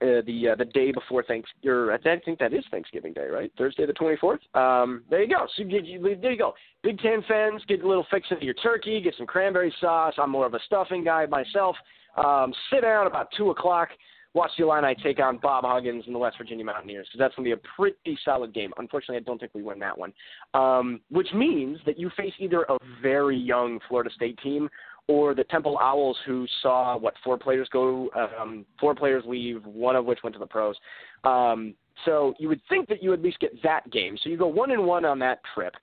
[0.01, 1.89] uh, the uh, the day before Thanksgiving.
[1.89, 3.49] I think that is Thanksgiving Day, right?
[3.57, 4.39] Thursday the 24th.
[4.53, 5.47] Um, there you go.
[5.55, 6.53] So you, you, there you go.
[6.81, 10.15] Big Ten fans, get a little fix into your turkey, get some cranberry sauce.
[10.17, 11.77] I'm more of a stuffing guy myself.
[12.17, 13.89] Um, sit down about two o'clock
[14.33, 17.49] watch the Illini take on Bob Huggins and the West Virginia Mountaineers because that's going
[17.49, 18.71] to be a pretty solid game.
[18.77, 20.13] Unfortunately, I don't think we win that one.
[20.53, 24.69] Um, which means that you face either a very young Florida State team
[25.07, 28.09] or the Temple Owls, who saw what four players go,
[28.39, 30.75] um, four players leave, one of which went to the pros.
[31.23, 31.75] Um,
[32.05, 34.17] so you would think that you at least get that game.
[34.23, 35.73] So you go one and one on that trip.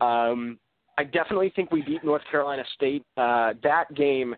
[0.00, 0.58] Um,
[0.98, 3.04] I definitely think we beat North Carolina State.
[3.16, 4.34] Uh, that game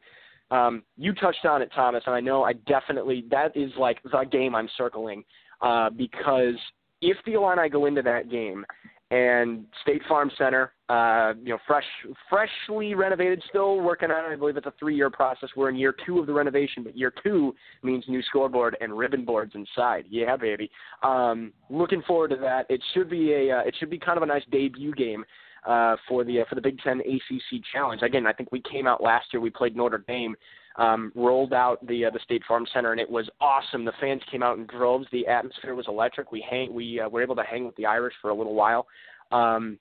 [0.52, 4.24] um, you touched on it, Thomas, and I know I definitely that is like the
[4.30, 5.24] game I'm circling
[5.62, 6.56] uh, because
[7.00, 8.64] if the Illini go into that game
[9.10, 11.84] and State Farm Center, uh, you know, fresh,
[12.30, 14.34] freshly renovated, still working on it.
[14.34, 15.50] I believe it's a three-year process.
[15.56, 19.24] We're in year two of the renovation, but year two means new scoreboard and ribbon
[19.24, 20.04] boards inside.
[20.08, 20.70] Yeah, baby.
[21.02, 22.66] Um, looking forward to that.
[22.70, 25.24] It should be a, uh, it should be kind of a nice debut game
[25.66, 28.02] uh, for the uh, for the Big Ten ACC Challenge.
[28.02, 29.40] Again, I think we came out last year.
[29.40, 30.34] We played Notre Dame,
[30.76, 33.84] um, rolled out the uh, the State Farm Center, and it was awesome.
[33.84, 35.06] The fans came out in droves.
[35.12, 36.32] The atmosphere was electric.
[36.32, 38.86] We hang we uh, were able to hang with the Irish for a little while.
[39.30, 39.78] Um,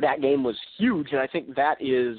[0.00, 2.18] that game was huge, and I think that is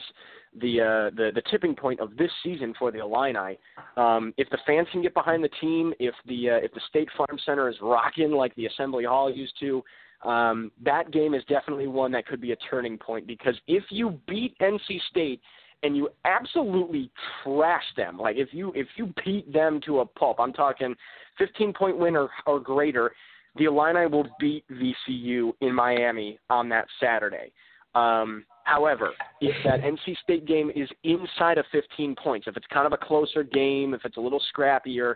[0.60, 3.58] the uh, the the tipping point of this season for the Illini.
[3.98, 7.10] Um, if the fans can get behind the team, if the uh, if the State
[7.16, 9.84] Farm Center is rocking like the Assembly Hall used to,
[10.24, 14.20] um, that game is definitely one that could be a turning point because if you
[14.28, 15.42] beat NC State
[15.84, 17.10] and you absolutely
[17.44, 20.94] trash them, like if you if you beat them to a pulp, I'm talking
[21.38, 23.14] 15 point win or, or greater,
[23.56, 27.52] the Illini will beat VCU in Miami on that Saturday.
[27.96, 29.12] Um, however,
[29.42, 32.98] if that NC State game is inside of 15 points, if it's kind of a
[32.98, 35.16] closer game, if it's a little scrappier,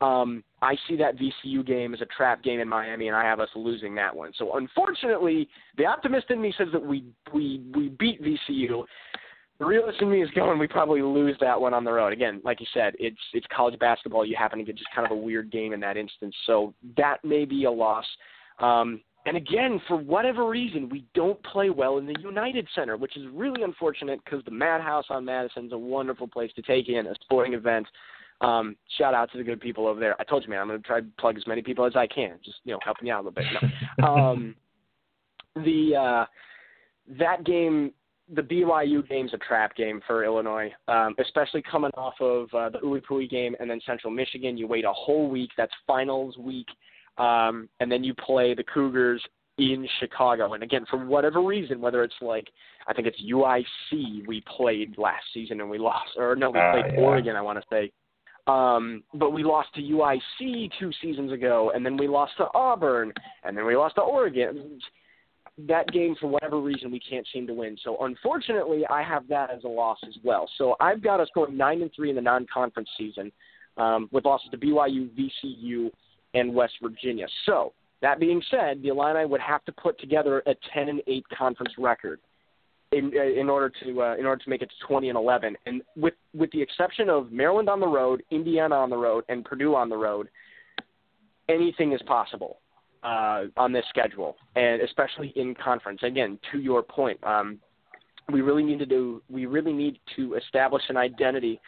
[0.00, 3.40] um, I see that VCU game as a trap game in Miami, and I have
[3.40, 4.32] us losing that one.
[4.38, 8.84] So unfortunately, the optimist in me says that we we we beat VCU.
[9.58, 12.12] The realist in me is going we probably lose that one on the road.
[12.12, 14.26] Again, like you said, it's it's college basketball.
[14.26, 17.24] You happen to get just kind of a weird game in that instance, so that
[17.24, 18.06] may be a loss.
[18.58, 23.16] Um, and again, for whatever reason, we don't play well in the United Center, which
[23.16, 27.06] is really unfortunate because the Madhouse on Madison is a wonderful place to take in
[27.06, 27.86] a sporting event.
[28.44, 30.20] Um, shout out to the good people over there.
[30.20, 32.06] I told you, man, I'm going to try to plug as many people as I
[32.06, 32.38] can.
[32.44, 33.46] Just you know, helping you out a little bit.
[33.98, 34.06] No.
[34.06, 34.54] um,
[35.56, 36.26] the uh,
[37.18, 37.92] that game,
[38.34, 42.78] the BYU game's a trap game for Illinois, um, especially coming off of uh, the
[42.78, 44.56] IUPUI game and then Central Michigan.
[44.56, 45.50] You wait a whole week.
[45.56, 46.66] That's finals week
[47.18, 49.22] um, and then you play the Cougars
[49.58, 50.54] in Chicago.
[50.54, 52.48] And again, for whatever reason, whether it's like
[52.88, 56.72] I think it's UIC we played last season and we lost, or no, we uh,
[56.72, 57.00] played yeah.
[57.00, 57.36] Oregon.
[57.36, 57.92] I want to say.
[58.46, 63.12] Um, but we lost to UIC two seasons ago, and then we lost to Auburn,
[63.42, 64.80] and then we lost to Oregon.
[65.66, 67.78] That game, for whatever reason, we can't seem to win.
[67.82, 70.48] So unfortunately, I have that as a loss as well.
[70.58, 73.32] So I've got us going nine and three in the non-conference season,
[73.76, 75.90] um, with losses to BYU, VCU,
[76.34, 77.26] and West Virginia.
[77.46, 77.72] So
[78.02, 81.72] that being said, the Illini would have to put together a 10 and 8 conference
[81.78, 82.20] record
[82.92, 85.56] in uh, in order to uh, in order to make it to 20 and 11.
[85.66, 89.44] And with with the exception of Maryland on the road, Indiana on the road, and
[89.44, 90.28] Purdue on the road,
[91.48, 92.58] anything is possible
[93.02, 96.00] uh, on this schedule, and especially in conference.
[96.02, 97.58] Again, to your point, um,
[98.32, 101.60] we really need to do we really need to establish an identity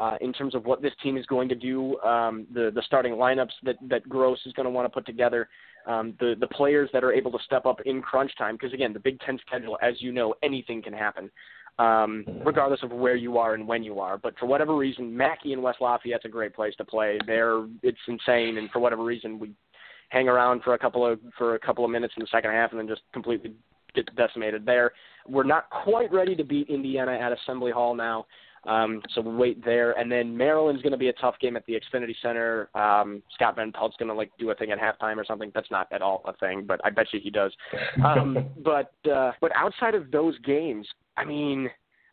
[0.00, 3.12] uh, in terms of what this team is going to do, um, the the starting
[3.12, 5.48] lineups that that Groce is going to want to put together,
[5.86, 8.54] um, the the players that are able to step up in crunch time.
[8.54, 11.30] Because again, the Big Ten schedule, as you know, anything can happen,
[11.78, 14.16] um, regardless of where you are and when you are.
[14.16, 17.18] But for whatever reason, Mackey and West Lafayette's a great place to play.
[17.26, 19.52] There, it's insane, and for whatever reason, we
[20.08, 22.70] hang around for a couple of for a couple of minutes in the second half
[22.70, 23.52] and then just completely
[23.94, 24.92] get decimated there.
[25.28, 28.24] We're not quite ready to beat Indiana at Assembly Hall now.
[28.66, 29.92] Um, so we'll wait there.
[29.92, 32.68] And then Maryland's going to be a tough game at the Xfinity Center.
[32.74, 35.50] Um, Scott Van Pelt's going to like do a thing at halftime or something.
[35.54, 37.52] That's not at all a thing, but I bet you he does.
[38.04, 40.86] Um, but uh, but outside of those games,
[41.16, 41.70] I mean,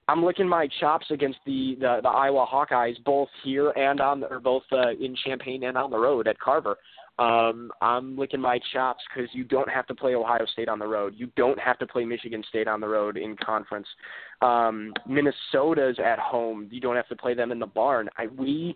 [0.07, 4.39] I'm licking my chops against the, the the Iowa Hawkeyes, both here and on or
[4.39, 6.77] both uh, in Champaign and on the road at Carver.
[7.19, 10.85] Um, I'm licking my chops because you don't have to play Ohio State on the
[10.85, 11.15] road.
[11.17, 13.87] You don't have to play Michigan State on the road in conference.
[14.41, 16.67] Um, Minnesota's at home.
[16.71, 18.07] You don't have to play them in the barn.
[18.17, 18.75] I, we,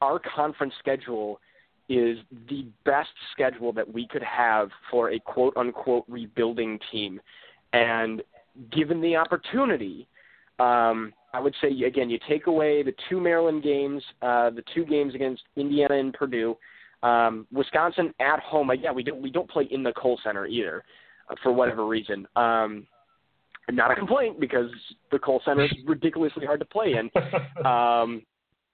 [0.00, 1.40] our conference schedule
[1.88, 2.18] is
[2.48, 7.20] the best schedule that we could have for a quote unquote rebuilding team.
[7.72, 8.22] And
[8.70, 10.06] given the opportunity,
[10.60, 14.84] um, I would say again, you take away the two Maryland games, uh, the two
[14.84, 16.56] games against Indiana and Purdue
[17.02, 20.84] um, Wisconsin at home, yeah, we don't we don't play in the Kohl Center either,
[21.30, 22.26] uh, for whatever reason.
[22.36, 22.86] Um,
[23.70, 24.70] not a complaint because
[25.12, 27.10] the Kohl Center is ridiculously hard to play in.
[27.64, 28.22] Um,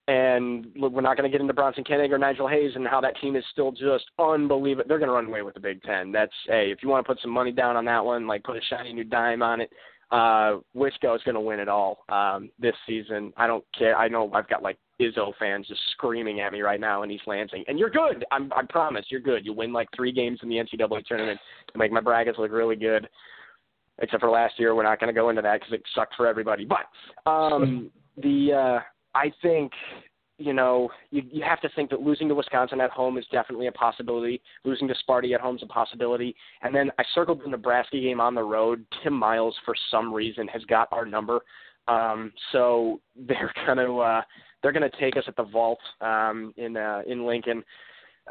[0.08, 3.00] and look, we're not going to get into Bronson Koenig or Nigel Hayes and how
[3.00, 4.84] that team is still just unbelievable.
[4.86, 6.12] They're going to run away with the Big Ten.
[6.12, 8.56] That's hey, if you want to put some money down on that one, like put
[8.56, 9.70] a shiny new dime on it.
[10.10, 13.32] Uh, Wisco is going to win it all um, this season.
[13.36, 13.96] I don't care.
[13.96, 17.24] I know I've got like Izzo fans just screaming at me right now in East
[17.26, 17.64] Lansing.
[17.68, 18.24] And you're good.
[18.30, 19.44] I'm, I promise you're good.
[19.44, 21.40] You win like three games in the NCAA tournament
[21.72, 23.08] to make my brackets look really good.
[23.98, 26.26] Except for last year, we're not going to go into that because it sucked for
[26.26, 26.66] everybody.
[26.66, 28.80] But um, the uh,
[29.16, 29.72] I think
[30.38, 33.66] you know you, you have to think that losing to Wisconsin at home is definitely
[33.66, 34.40] a possibility.
[34.64, 36.34] Losing to Sparty at home is a possibility.
[36.62, 38.84] And then I circled the Nebraska game on the road.
[39.02, 41.40] Tim Miles, for some reason, has got our number.
[41.88, 44.22] Um, so they're going to uh,
[44.62, 47.64] they're going to take us at the vault um, in uh, in Lincoln,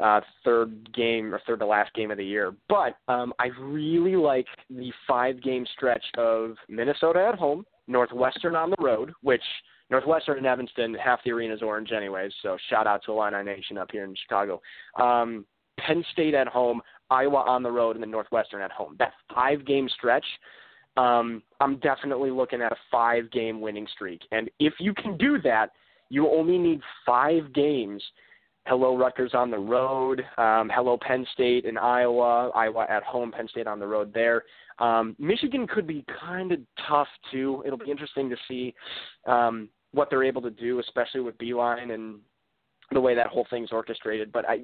[0.02, 2.54] uh, third game or third to last game of the year.
[2.68, 8.70] But um, I really like the five game stretch of Minnesota at home, Northwestern on
[8.70, 9.42] the road, which
[9.90, 12.32] Northwestern and Evanston, half the arena's orange anyways.
[12.42, 14.60] So shout out to Illini Nation up here in Chicago.
[15.00, 15.44] Um,
[15.78, 16.80] Penn State at home,
[17.10, 18.96] Iowa on the road, and then Northwestern at home.
[18.98, 20.24] That five game stretch
[20.96, 24.22] um, I'm definitely looking at a five game winning streak.
[24.32, 25.70] And if you can do that,
[26.08, 28.02] you only need five games.
[28.66, 30.24] Hello, Rutgers on the road.
[30.38, 32.50] Um, hello, Penn State in Iowa.
[32.54, 34.42] Iowa at home, Penn State on the road there.
[34.78, 36.58] Um, Michigan could be kind of
[36.88, 37.62] tough, too.
[37.64, 38.74] It'll be interesting to see
[39.26, 42.18] um, what they're able to do, especially with Beilein and
[42.92, 44.32] the way that whole thing's orchestrated.
[44.32, 44.60] But I,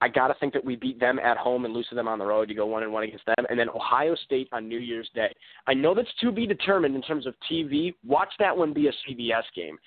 [0.00, 2.18] I got to think that we beat them at home and lose to them on
[2.18, 2.50] the road.
[2.50, 5.32] You go one and one against them, and then Ohio State on New Year's Day.
[5.68, 7.94] I know that's to be determined in terms of TV.
[8.04, 9.78] Watch that one be a CBS game,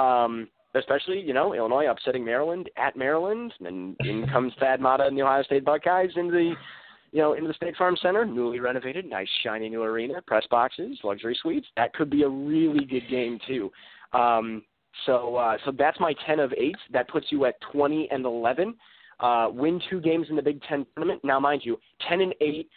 [0.00, 5.18] um, especially you know Illinois upsetting Maryland at Maryland, and in comes Thad Matta and
[5.18, 6.54] the Ohio State Buckeyes into the
[7.10, 10.98] you know into the State Farm Center, newly renovated, nice shiny new arena, press boxes,
[11.02, 11.66] luxury suites.
[11.76, 13.72] That could be a really good game too.
[14.14, 14.62] Um,
[15.06, 16.76] so uh, so that's my ten of eight.
[16.92, 18.74] That puts you at twenty and eleven
[19.20, 21.20] uh, win two games in the Big Ten tournament.
[21.24, 22.68] Now, mind you, ten and eight.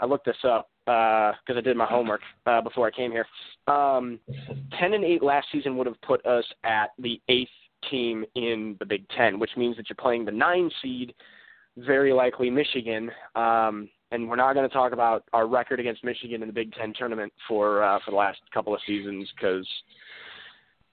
[0.00, 3.26] I looked this up because uh, I did my homework uh, before I came here.
[3.68, 4.18] Um,
[4.78, 7.50] ten and eight last season would have put us at the eighth
[7.90, 11.14] team in the Big Ten, which means that you're playing the nine seed,
[11.76, 13.10] very likely Michigan.
[13.34, 16.72] Um, and we're not going to talk about our record against Michigan in the Big
[16.74, 19.66] Ten tournament for uh, for the last couple of seasons because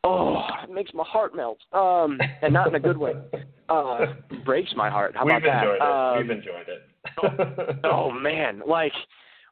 [0.03, 1.59] oh, it makes my heart melt.
[1.73, 3.13] Um, and not in a good way.
[3.69, 5.13] Uh, breaks my heart.
[5.15, 5.85] How We've about enjoyed that?
[5.85, 6.17] It.
[6.17, 7.79] Um, We've enjoyed it.
[7.85, 8.93] oh man, like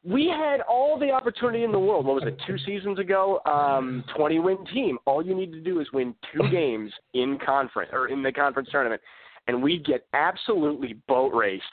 [0.04, 2.04] we had all the opportunity in the world.
[2.04, 2.36] What was it?
[2.44, 4.98] Two seasons ago, um, twenty win team.
[5.06, 8.68] All you need to do is win two games in conference or in the conference
[8.72, 9.00] tournament,
[9.46, 11.64] and we get absolutely boat raced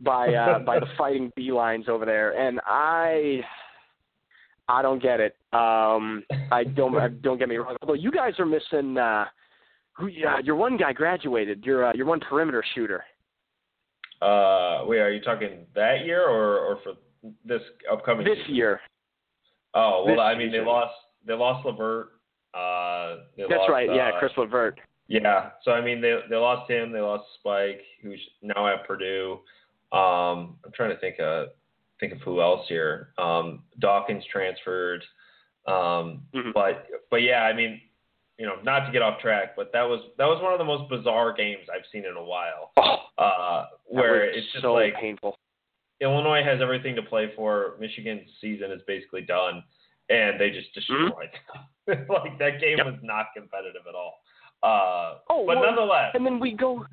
[0.00, 2.30] by uh, by the fighting Beileins over there.
[2.30, 3.40] And I
[4.68, 5.36] I don't get it.
[5.52, 6.96] Um, I don't.
[6.96, 7.76] I, don't get me wrong.
[7.82, 8.96] Although you guys are missing.
[8.96, 9.26] Uh,
[9.92, 10.06] who?
[10.06, 11.64] Uh, your one guy graduated.
[11.64, 13.04] Your uh, your one perimeter shooter.
[14.22, 16.92] Uh, wait, are you talking that year or or for
[17.44, 17.60] this
[17.92, 18.24] upcoming?
[18.24, 18.54] This season?
[18.54, 18.80] year.
[19.74, 20.94] Oh well, This I mean they lost
[21.26, 22.08] they lost LeVert.
[22.54, 23.88] Uh, That's lost, right.
[23.92, 24.78] Yeah, uh, Caris LeVert.
[25.08, 29.40] Yeah, so I mean they they lost him, they lost Spike, who's now at Purdue.
[29.92, 31.48] Um, I'm trying to think of
[32.08, 33.08] think of who else here.
[33.18, 35.02] Um, Dawkins transferred,
[35.66, 36.52] um, Mhm.
[36.52, 37.80] but but yeah, I mean,
[38.38, 40.64] you know, not to get off track, but that was that was one of the
[40.64, 42.72] most bizarre games I've seen in a while.
[42.76, 45.38] Oh, Uh, where it's just so like painful.
[46.00, 47.76] Illinois has everything to play for.
[47.78, 49.62] Michigan's season is basically done,
[50.10, 51.06] and they just Mhm.
[51.06, 51.30] destroyed.
[51.86, 52.06] them.
[52.08, 52.86] like that game Yep.
[52.86, 54.20] was not competitive at all.
[54.62, 56.84] Uh, Oh, but well, nonetheless, And then we go.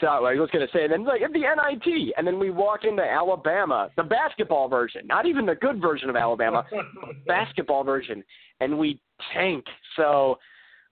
[0.00, 2.50] So I was going to say, and then like at the NIT, and then we
[2.50, 6.64] walk into Alabama, the basketball version, not even the good version of Alabama,
[7.26, 8.22] basketball version,
[8.60, 9.00] and we
[9.32, 9.64] tank.
[9.96, 10.38] So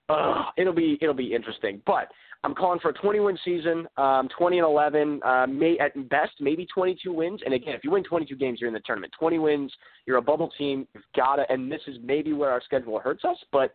[0.08, 1.82] uh, it'll be it'll be interesting.
[1.84, 2.08] But
[2.44, 6.32] I'm calling for a 20 win season, um, 20 and 11, uh, may at best
[6.40, 7.40] maybe 22 wins.
[7.44, 9.14] And again, if you win 22 games, you're in the tournament.
[9.18, 9.72] 20 wins,
[10.06, 10.86] you're a bubble team.
[10.94, 13.72] You've got to, and this is maybe where our schedule hurts us, but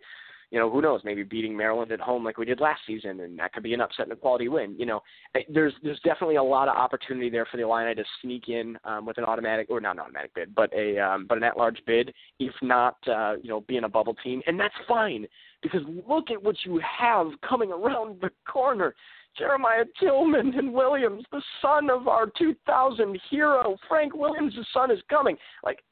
[0.51, 1.01] you know, who knows?
[1.03, 3.81] Maybe beating Maryland at home like we did last season, and that could be an
[3.81, 4.75] upset and a quality win.
[4.79, 5.01] You know,
[5.47, 9.05] there's there's definitely a lot of opportunity there for the Illini to sneak in um,
[9.05, 12.13] with an automatic or not an automatic bid, but a um, but an at-large bid,
[12.39, 15.27] if not uh, you know being a bubble team, and that's fine
[15.61, 18.95] because look at what you have coming around the corner.
[19.37, 24.99] Jeremiah Tilmon and Williams, the son of our 2000 hero, Frank Williams' the son is
[25.07, 25.37] coming.
[25.63, 25.83] Like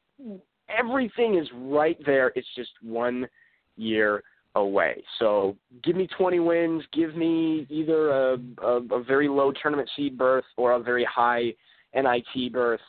[0.75, 2.33] everything is right there.
[2.35, 3.27] It's just one
[3.77, 4.23] year
[4.61, 5.03] away.
[5.19, 6.83] So give me 20 wins.
[6.93, 11.53] Give me either a, a, a very low tournament seed berth or a very high
[11.93, 12.81] NIT berth,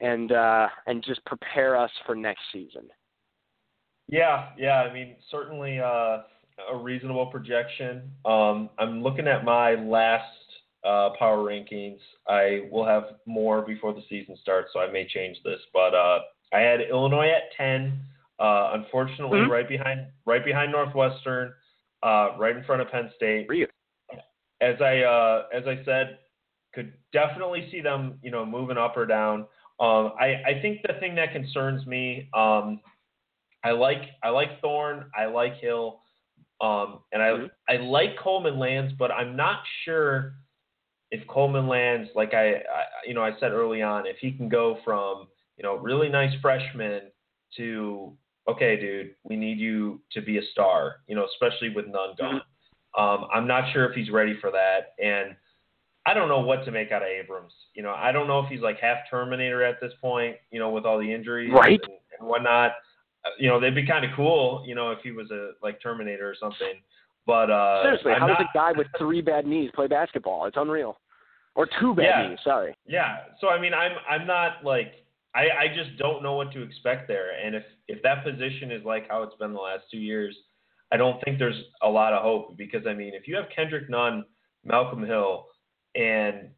[0.00, 2.88] and uh, and just prepare us for next season.
[4.08, 4.82] Yeah, yeah.
[4.82, 6.22] I mean, certainly uh,
[6.72, 8.10] a reasonable projection.
[8.24, 10.24] Um, I'm looking at my last
[10.84, 11.98] uh, power rankings.
[12.28, 15.60] I will have more before the season starts, so I may change this.
[15.72, 16.20] But uh,
[16.52, 17.98] I had Illinois at 10.
[18.38, 19.48] Uh, unfortunately, Mhm.
[19.48, 21.54] right behind, right behind Northwestern,
[22.02, 23.48] uh, right in front of Penn State.
[23.48, 23.70] Really?
[24.60, 26.18] As I uh, as I said,
[26.72, 29.46] could definitely see them, you know, moving up or down.
[29.80, 32.80] Um, I, I think the thing that concerns me, um,
[33.64, 36.00] I like I like Thorne, I like Hill,
[36.60, 37.50] um, and I Mhm.
[37.68, 40.34] I like Coleman Lands, but I'm not sure
[41.10, 44.48] if Coleman Lands, like I, I you know I said early on, if he can
[44.48, 47.12] go from you know really nice freshman
[47.56, 48.16] to
[48.48, 52.42] okay, dude, we need you to be a star, you know, especially with Nunn gone.
[52.96, 55.34] Um, I'm not sure if he's ready for that, and
[56.06, 57.52] I don't know what to make out of Abrams.
[57.74, 60.70] You know, I don't know if he's like half Terminator at this point, you know,
[60.70, 61.80] with all the injuries Right.
[61.82, 62.72] and, and whatnot.
[63.24, 65.80] Uh, You know, they'd be kind of cool, you know, if he was a like
[65.82, 66.74] Terminator or something.
[67.26, 70.44] But uh, Seriously, I'm how not, does a guy with three bad knees play basketball?
[70.44, 71.00] It's unreal.
[71.54, 72.28] Or two bad Yeah.
[72.28, 72.38] knees.
[72.44, 72.76] Sorry.
[72.86, 73.20] Yeah.
[73.40, 75.03] So I mean, I'm I'm not like
[75.34, 77.30] I, I just don't know what to expect there.
[77.44, 80.36] And if if that position is like how it's been the last two years,
[80.92, 83.90] I don't think there's a lot of hope because I mean, if you have Kendrick
[83.90, 84.24] Nunn,
[84.64, 85.46] Malcolm Hill,
[85.96, 86.50] and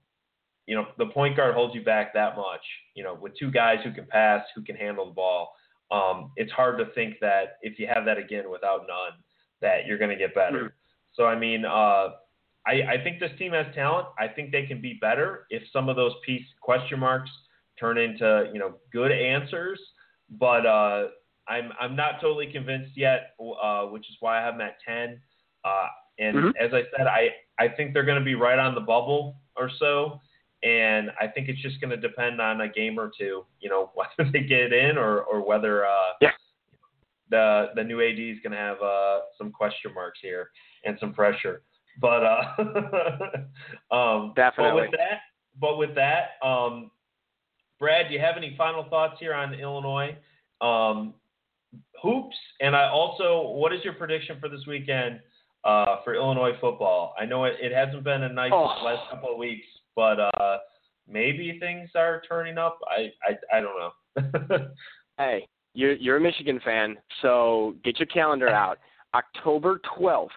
[0.66, 2.60] you know the point guard holds you back that much,
[2.94, 5.54] you know, with two guys who can pass, who can handle the ball,
[5.90, 9.18] um, it's hard to think that if you have that again without Nunn,
[9.62, 10.58] that you're going to get better.
[10.58, 10.66] Mm-hmm.
[11.14, 12.10] So I mean, uh,
[12.66, 14.08] I, I think this team has talent.
[14.18, 17.30] I think they can be better if some of those piece question marks
[17.78, 19.80] turn into you know good answers.
[20.30, 21.08] But uh,
[21.48, 25.20] I'm I'm not totally convinced yet, uh, which is why I have them at ten.
[25.64, 25.86] Uh,
[26.18, 26.48] and mm-hmm.
[26.60, 29.70] as I said, I I think they're going to be right on the bubble or
[29.78, 30.20] so.
[30.62, 33.92] And I think it's just going to depend on a game or two, you know,
[33.94, 36.32] whether they get in or or whether uh, yeah.
[37.30, 40.50] the the new AD is going to have uh, some question marks here
[40.84, 41.62] and some pressure.
[42.00, 42.42] But uh,
[43.94, 44.72] um, definitely.
[44.72, 45.20] But with that,
[45.58, 46.90] but with that, um,
[47.78, 50.16] Brad, do you have any final thoughts here on Illinois
[50.60, 51.14] um,
[52.02, 52.36] hoops?
[52.60, 55.20] And I also, what is your prediction for this weekend
[55.64, 57.14] uh, for Illinois football?
[57.20, 58.74] I know it, it hasn't been a nice oh.
[58.84, 60.58] last couple of weeks, but uh,
[61.08, 62.78] maybe things are turning up.
[62.88, 64.68] I I, I don't know.
[65.18, 68.78] hey, you're you're a Michigan fan, so get your calendar out.
[69.14, 70.32] October twelfth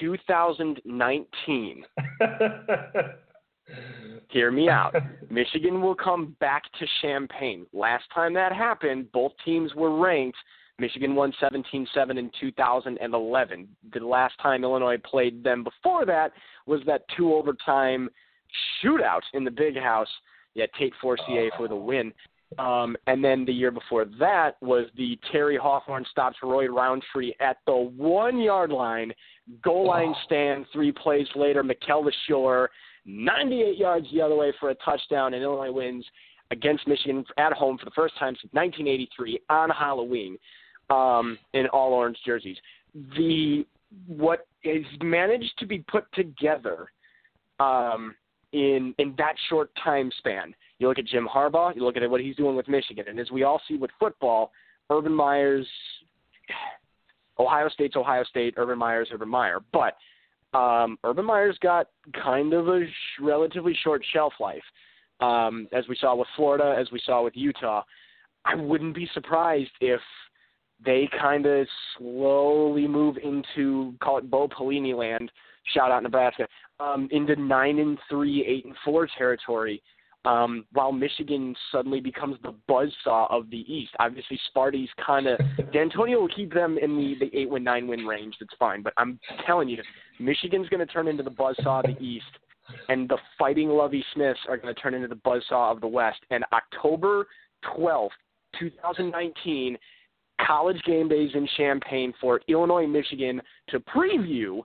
[0.00, 1.84] 2019.
[4.28, 4.94] Hear me out.
[5.30, 7.66] Michigan will come back to Champaign.
[7.72, 10.38] Last time that happened, both teams were ranked.
[10.78, 11.86] Michigan won 17-7
[12.18, 13.68] in 2011.
[13.94, 16.32] The last time Illinois played them before that
[16.66, 18.10] was that two overtime
[18.82, 20.08] shootout in the Big House.
[20.54, 22.12] Yeah, Tate Forcier for the win.
[22.58, 27.58] Um, and then the year before that was the Terry Hawthorne stops Roy Roundtree at
[27.66, 29.12] the one yard line,
[29.62, 30.66] goal line stand.
[30.72, 32.68] Three plays later, Mikel Leshoure,
[33.06, 36.04] 98 yards the other way for a touchdown, and Illinois wins
[36.50, 40.38] against Michigan at home for the first time since 1983 on Halloween
[40.90, 42.56] um, in all orange jerseys.
[43.16, 43.66] The
[44.06, 46.88] what is managed to be put together
[47.60, 48.14] um,
[48.52, 52.20] in in that short time span you look at Jim Harbaugh, you look at what
[52.20, 54.52] he's doing with Michigan, and as we all see with football,
[54.90, 55.66] Urban Meyer's
[57.38, 59.96] Ohio State's Ohio State, Urban Meyer's Urban Meyer, but
[60.56, 61.88] um, Urban Meyer's got
[62.22, 64.62] kind of a sh- relatively short shelf life,
[65.20, 67.82] um, as we saw with Florida, as we saw with Utah.
[68.44, 70.00] I wouldn't be surprised if
[70.84, 71.66] they kind of
[71.98, 75.30] slowly move into call it Bo Pelini land.
[75.74, 76.46] Shout out Nebraska
[76.78, 79.82] um, into nine and three, eight and four territory
[80.26, 83.92] um, while Michigan suddenly becomes the buzzsaw of the East.
[84.00, 85.38] Obviously, Sparty's kind of
[85.72, 88.34] D'Antonio will keep them in the the eight win nine win range.
[88.40, 89.78] That's fine, but I'm telling you,
[90.18, 92.24] Michigan's going to turn into the buzzsaw of the East,
[92.88, 96.18] and the Fighting Lovie Smiths are going to turn into the buzzsaw of the West.
[96.30, 97.26] And October
[97.78, 98.10] 12th,
[98.58, 99.78] 2019.
[100.46, 104.60] College game days in Champaign for Illinois, Michigan to preview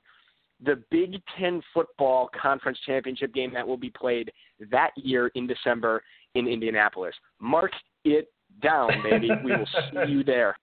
[0.64, 4.32] the Big Ten football conference championship game that will be played
[4.72, 6.04] that year in December
[6.36, 7.16] in Indianapolis.
[7.40, 7.72] Mark
[8.06, 8.32] it
[8.62, 9.30] down, baby.
[9.44, 10.56] we will see you there.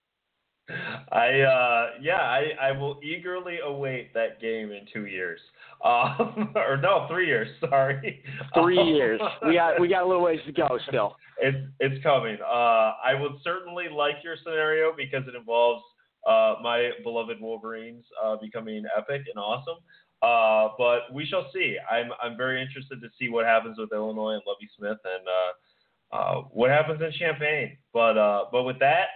[1.11, 5.39] I uh yeah, I, I will eagerly await that game in two years.
[5.83, 8.23] Um or no, three years, sorry.
[8.53, 9.19] Three um, years.
[9.45, 11.15] We got we got a little ways to go still.
[11.41, 12.37] It's it's coming.
[12.45, 15.81] Uh I would certainly like your scenario because it involves
[16.25, 19.77] my beloved Wolverines uh, becoming epic and awesome.
[20.21, 21.77] Uh, but we shall see.
[21.89, 26.15] I'm I'm very interested to see what happens with Illinois and Lovie Smith and uh,
[26.15, 27.77] uh, what happens in Champaign.
[27.93, 29.07] But uh, but with that,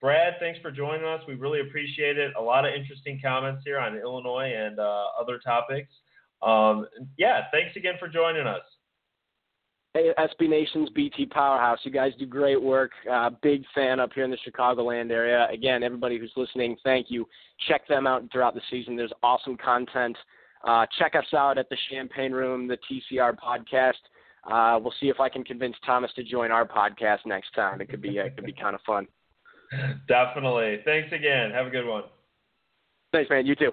[0.00, 1.20] Brad, thanks for joining us.
[1.26, 2.32] We really appreciate it.
[2.38, 5.92] A lot of interesting comments here on Illinois and other topics.
[6.42, 6.86] Um,
[7.18, 8.62] yeah, thanks again for joining us.
[9.94, 11.78] SB Nation's BT Powerhouse.
[11.82, 12.92] You guys do great work.
[13.10, 15.46] Uh, big fan up here in the Chicagoland area.
[15.52, 17.28] Again, everybody who's listening, thank you.
[17.68, 18.96] Check them out throughout the season.
[18.96, 20.16] There's awesome content.
[20.64, 23.92] Uh, check us out at the Champaign Room, the TCR podcast.
[24.50, 27.80] Uh, we'll see if I can convince Thomas to join our podcast next time.
[27.80, 29.06] It could be uh, it could be kind of fun.
[30.08, 30.80] Definitely.
[30.84, 31.50] Thanks again.
[31.52, 32.04] Have a good one.
[33.12, 33.46] Thanks, man.
[33.46, 33.72] You too.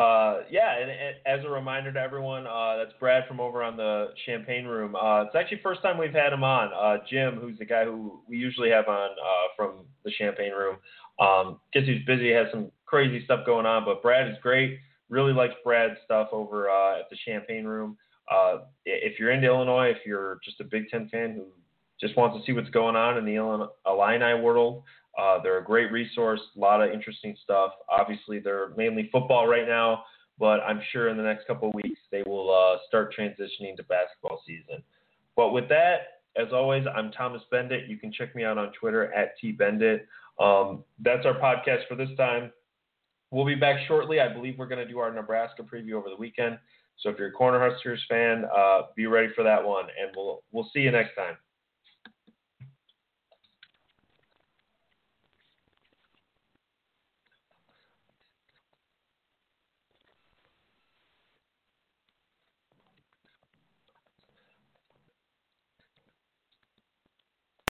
[0.00, 3.76] Uh, yeah, and, and, as a reminder to everyone, uh, that's Brad from over on
[3.76, 4.96] the Champaign Room.
[4.96, 6.70] Uh, it's actually first time we've had him on.
[6.72, 10.78] Uh, Jim, who's the guy who we usually have on uh, from the Champaign Room,
[11.18, 14.78] um, guess he's busy, has some crazy stuff going on, but Brad is great.
[15.10, 17.98] Really likes Brad's stuff over uh, at the Champaign Room.
[18.86, 21.44] if you're into Illinois, if you're just a Big Ten fan who
[22.00, 24.82] just wants to see what's going on in the Illini world,
[25.18, 27.72] uh, they're a great resource, a lot of interesting stuff.
[27.88, 30.04] Obviously, they're mainly football right now,
[30.38, 33.82] but I'm sure in the next couple of weeks they will uh, start transitioning to
[33.84, 34.82] basketball season.
[35.36, 37.88] But with that, as always, I'm Thomas Beindit.
[37.88, 40.02] You can check me out on Twitter at tbeindit.
[40.38, 42.52] Um, that's our podcast for this time.
[43.30, 44.20] We'll be back shortly.
[44.20, 46.58] I believe we're going to do our Nebraska preview over the weekend.
[46.98, 50.42] So if you're a Corner Cornhuskers fan, uh, be ready for that one, and we'll
[50.52, 51.36] we'll see you next time.